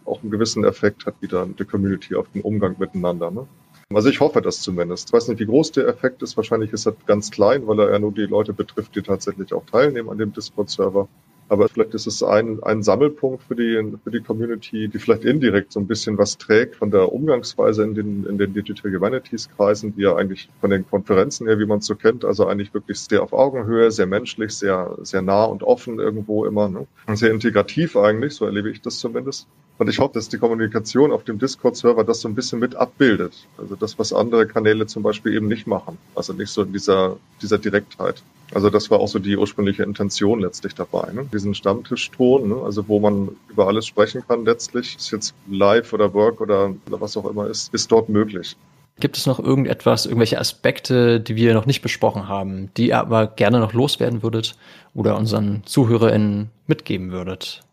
auch 0.06 0.22
einen 0.22 0.32
gewissen 0.32 0.64
Effekt 0.64 1.06
hat 1.06 1.16
wieder 1.22 1.48
die 1.48 1.66
Community 1.66 2.16
auf 2.16 2.28
den 2.30 2.42
Umgang 2.42 2.76
miteinander. 2.78 3.32
Ne? 3.32 3.48
Also 3.94 4.10
ich 4.10 4.20
hoffe 4.20 4.42
das 4.42 4.62
zumindest. 4.62 5.10
Ich 5.10 5.14
weiß 5.14 5.28
nicht, 5.28 5.40
wie 5.40 5.46
groß 5.46 5.72
der 5.72 5.88
Effekt 5.88 6.22
ist. 6.22 6.38
Wahrscheinlich 6.38 6.72
ist 6.72 6.86
er 6.86 6.96
ganz 7.08 7.32
klein, 7.32 7.68
weil 7.68 7.80
er 7.80 7.92
ja 7.92 8.00
nur 8.00 8.12
die 8.12 8.22
Leute 8.22 8.54
betrifft, 8.54 8.96
die 8.96 9.02
tatsächlich 9.02 9.54
auch 9.54 9.66
teilnehmen 9.66 10.10
an 10.10 10.18
dem 10.18 10.32
Discord-Server. 10.32 11.08
Aber 11.52 11.68
vielleicht 11.68 11.94
ist 11.94 12.08
es 12.08 12.24
ein, 12.24 12.64
ein 12.64 12.82
Sammelpunkt 12.82 13.44
für 13.44 13.56
die, 13.56 13.98
für 14.06 14.10
die 14.10 14.22
Community, 14.22 14.88
die 14.88 15.00
vielleicht 15.00 15.26
indirekt 15.26 15.74
so 15.74 15.82
ein 15.82 15.86
bisschen 15.86 16.18
was 16.18 16.38
trägt 16.38 16.78
von 16.78 16.92
der 16.92 17.12
Umgangsweise 17.12 17.84
in 17.84 17.94
den, 17.94 18.26
in 18.26 18.38
den 18.38 18.54
Digital 18.54 18.90
Humanities 18.90 19.50
Kreisen, 19.58 19.94
die 19.94 20.04
ja 20.04 20.16
eigentlich 20.16 20.48
von 20.62 20.70
den 20.70 20.88
Konferenzen 20.90 21.48
her, 21.48 21.60
wie 21.60 21.66
man 21.66 21.80
es 21.80 21.88
so 21.88 21.96
kennt, 21.96 22.24
also 22.24 22.48
eigentlich 22.48 22.74
wirklich 22.74 23.02
sehr 23.02 23.22
auf 23.22 23.34
Augenhöhe, 23.34 23.92
sehr 23.92 24.06
menschlich, 24.06 24.54
sehr, 24.54 24.98
sehr 25.02 25.22
nah 25.22 25.44
und 25.44 25.62
offen 25.62 26.00
irgendwo 26.00 26.46
immer, 26.46 26.70
ne? 26.70 26.88
sehr 27.16 27.32
integrativ 27.32 27.98
eigentlich, 27.98 28.34
so 28.34 28.46
erlebe 28.46 28.70
ich 28.70 28.80
das 28.80 29.00
zumindest. 29.00 29.46
Und 29.82 29.90
ich 29.90 29.98
hoffe, 29.98 30.14
dass 30.14 30.30
die 30.30 30.38
Kommunikation 30.38 31.12
auf 31.12 31.24
dem 31.24 31.40
Discord-Server 31.40 32.04
das 32.04 32.22
so 32.22 32.28
ein 32.28 32.36
bisschen 32.36 32.60
mit 32.60 32.76
abbildet. 32.76 33.34
Also 33.58 33.76
das, 33.76 33.98
was 33.98 34.14
andere 34.14 34.46
Kanäle 34.46 34.86
zum 34.86 35.02
Beispiel 35.02 35.34
eben 35.34 35.48
nicht 35.48 35.66
machen. 35.66 35.98
Also 36.14 36.34
nicht 36.34 36.52
so 36.52 36.62
in 36.62 36.72
dieser, 36.72 37.18
dieser 37.42 37.58
Direktheit. 37.58 38.22
Also 38.54 38.70
das 38.70 38.92
war 38.92 39.00
auch 39.00 39.08
so 39.08 39.18
die 39.18 39.36
ursprüngliche 39.36 39.82
Intention 39.82 40.42
letztlich 40.42 40.76
dabei. 40.76 41.12
Ne? 41.12 41.28
Diesen 41.34 41.56
Stammtischton, 41.56 42.50
ne? 42.50 42.58
also 42.64 42.88
wo 42.88 43.00
man 43.00 43.30
über 43.50 43.66
alles 43.66 43.88
sprechen 43.88 44.22
kann 44.28 44.46
letztlich, 44.46 44.98
ist 44.98 45.10
jetzt 45.10 45.34
live 45.50 45.92
oder 45.94 46.14
Work 46.14 46.42
oder, 46.42 46.76
was 46.86 47.18
auch 47.18 47.28
immer 47.28 47.48
ist, 47.48 47.74
ist 47.74 47.92
dort 47.92 48.08
möglich. 48.08 48.56
Gibt 49.00 49.18
es 49.18 49.26
noch 49.26 49.40
irgendetwas, 49.40 50.06
irgendwelche 50.06 50.38
Aspekte, 50.38 51.20
die 51.20 51.36
wir 51.36 51.56
noch 51.56 51.66
nicht 51.66 51.82
besprochen 51.82 52.28
haben, 52.28 52.70
die 52.78 52.90
ihr 52.90 53.00
aber 53.00 53.26
gerne 53.26 53.60
noch 53.60 53.74
loswerden 53.74 54.22
würdet 54.22 54.56
oder 54.94 55.18
unseren 55.18 55.64
ZuhörerInnen 55.66 56.52
mitgeben 56.68 57.12
würdet? 57.12 57.64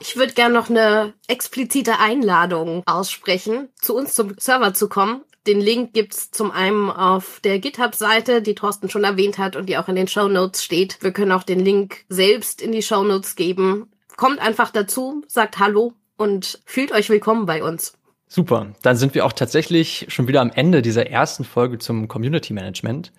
Ich 0.00 0.16
würde 0.16 0.32
gerne 0.32 0.54
noch 0.54 0.70
eine 0.70 1.14
explizite 1.26 1.98
Einladung 1.98 2.82
aussprechen, 2.86 3.68
zu 3.80 3.96
uns 3.96 4.14
zum 4.14 4.34
Server 4.38 4.72
zu 4.72 4.88
kommen. 4.88 5.22
Den 5.46 5.60
Link 5.60 5.92
gibt's 5.92 6.30
zum 6.30 6.50
einen 6.50 6.90
auf 6.90 7.40
der 7.42 7.58
GitHub-Seite, 7.58 8.42
die 8.42 8.54
Thorsten 8.54 8.90
schon 8.90 9.04
erwähnt 9.04 9.38
hat 9.38 9.56
und 9.56 9.68
die 9.68 9.76
auch 9.76 9.88
in 9.88 9.96
den 9.96 10.06
Show 10.06 10.28
Notes 10.28 10.62
steht. 10.62 10.98
Wir 11.00 11.12
können 11.12 11.32
auch 11.32 11.42
den 11.42 11.60
Link 11.60 12.04
selbst 12.08 12.62
in 12.62 12.70
die 12.70 12.82
Show 12.82 13.02
Notes 13.02 13.34
geben. 13.34 13.90
Kommt 14.16 14.40
einfach 14.40 14.70
dazu, 14.70 15.24
sagt 15.26 15.58
Hallo 15.58 15.94
und 16.16 16.60
fühlt 16.64 16.92
euch 16.92 17.08
willkommen 17.08 17.46
bei 17.46 17.62
uns. 17.62 17.94
Super, 18.28 18.74
dann 18.82 18.96
sind 18.96 19.14
wir 19.14 19.24
auch 19.24 19.32
tatsächlich 19.32 20.06
schon 20.10 20.28
wieder 20.28 20.42
am 20.42 20.50
Ende 20.50 20.82
dieser 20.82 21.06
ersten 21.06 21.44
Folge 21.44 21.78
zum 21.78 22.08
Community 22.08 22.52
Management. 22.52 23.10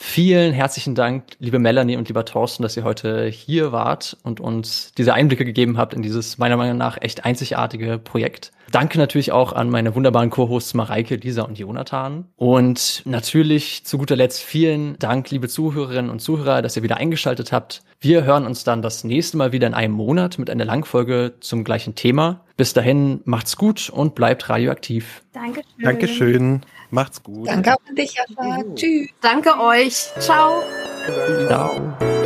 Vielen 0.00 0.52
herzlichen 0.52 0.94
Dank, 0.94 1.24
liebe 1.40 1.58
Melanie 1.58 1.96
und 1.96 2.06
lieber 2.06 2.24
Thorsten, 2.24 2.62
dass 2.62 2.76
ihr 2.76 2.84
heute 2.84 3.26
hier 3.26 3.72
wart 3.72 4.16
und 4.22 4.38
uns 4.38 4.92
diese 4.96 5.12
Einblicke 5.12 5.44
gegeben 5.44 5.76
habt 5.76 5.92
in 5.92 6.02
dieses 6.02 6.38
meiner 6.38 6.56
Meinung 6.56 6.78
nach 6.78 6.98
echt 7.00 7.24
einzigartige 7.24 7.98
Projekt. 7.98 8.52
Danke 8.70 8.98
natürlich 8.98 9.32
auch 9.32 9.52
an 9.52 9.70
meine 9.70 9.96
wunderbaren 9.96 10.30
Co-Hosts 10.30 10.74
Mareike, 10.74 11.16
Lisa 11.16 11.42
und 11.42 11.58
Jonathan. 11.58 12.26
Und 12.36 13.02
natürlich 13.06 13.84
zu 13.84 13.98
guter 13.98 14.14
Letzt 14.14 14.40
vielen 14.40 14.96
Dank, 15.00 15.32
liebe 15.32 15.48
Zuhörerinnen 15.48 16.12
und 16.12 16.20
Zuhörer, 16.20 16.62
dass 16.62 16.76
ihr 16.76 16.84
wieder 16.84 16.98
eingeschaltet 16.98 17.50
habt. 17.50 17.82
Wir 18.00 18.22
hören 18.22 18.46
uns 18.46 18.62
dann 18.62 18.80
das 18.80 19.02
nächste 19.02 19.36
Mal 19.36 19.50
wieder 19.50 19.66
in 19.66 19.74
einem 19.74 19.94
Monat 19.94 20.38
mit 20.38 20.50
einer 20.50 20.64
Langfolge 20.64 21.34
zum 21.40 21.64
gleichen 21.64 21.96
Thema. 21.96 22.44
Bis 22.56 22.72
dahin 22.72 23.20
macht's 23.24 23.56
gut 23.56 23.90
und 23.90 24.14
bleibt 24.14 24.48
radioaktiv. 24.48 25.22
Dankeschön. 25.32 25.64
Dankeschön. 25.82 26.60
Macht's 26.90 27.22
gut. 27.22 27.48
Danke 27.48 27.74
auch 27.74 27.88
an 27.88 27.96
dich, 27.96 28.14
Jascha. 28.14 28.62
Tschüss. 28.76 29.08
Danke 29.20 29.50
euch. 29.60 30.10
Ciao. 30.20 30.62
Ciao. 31.48 32.17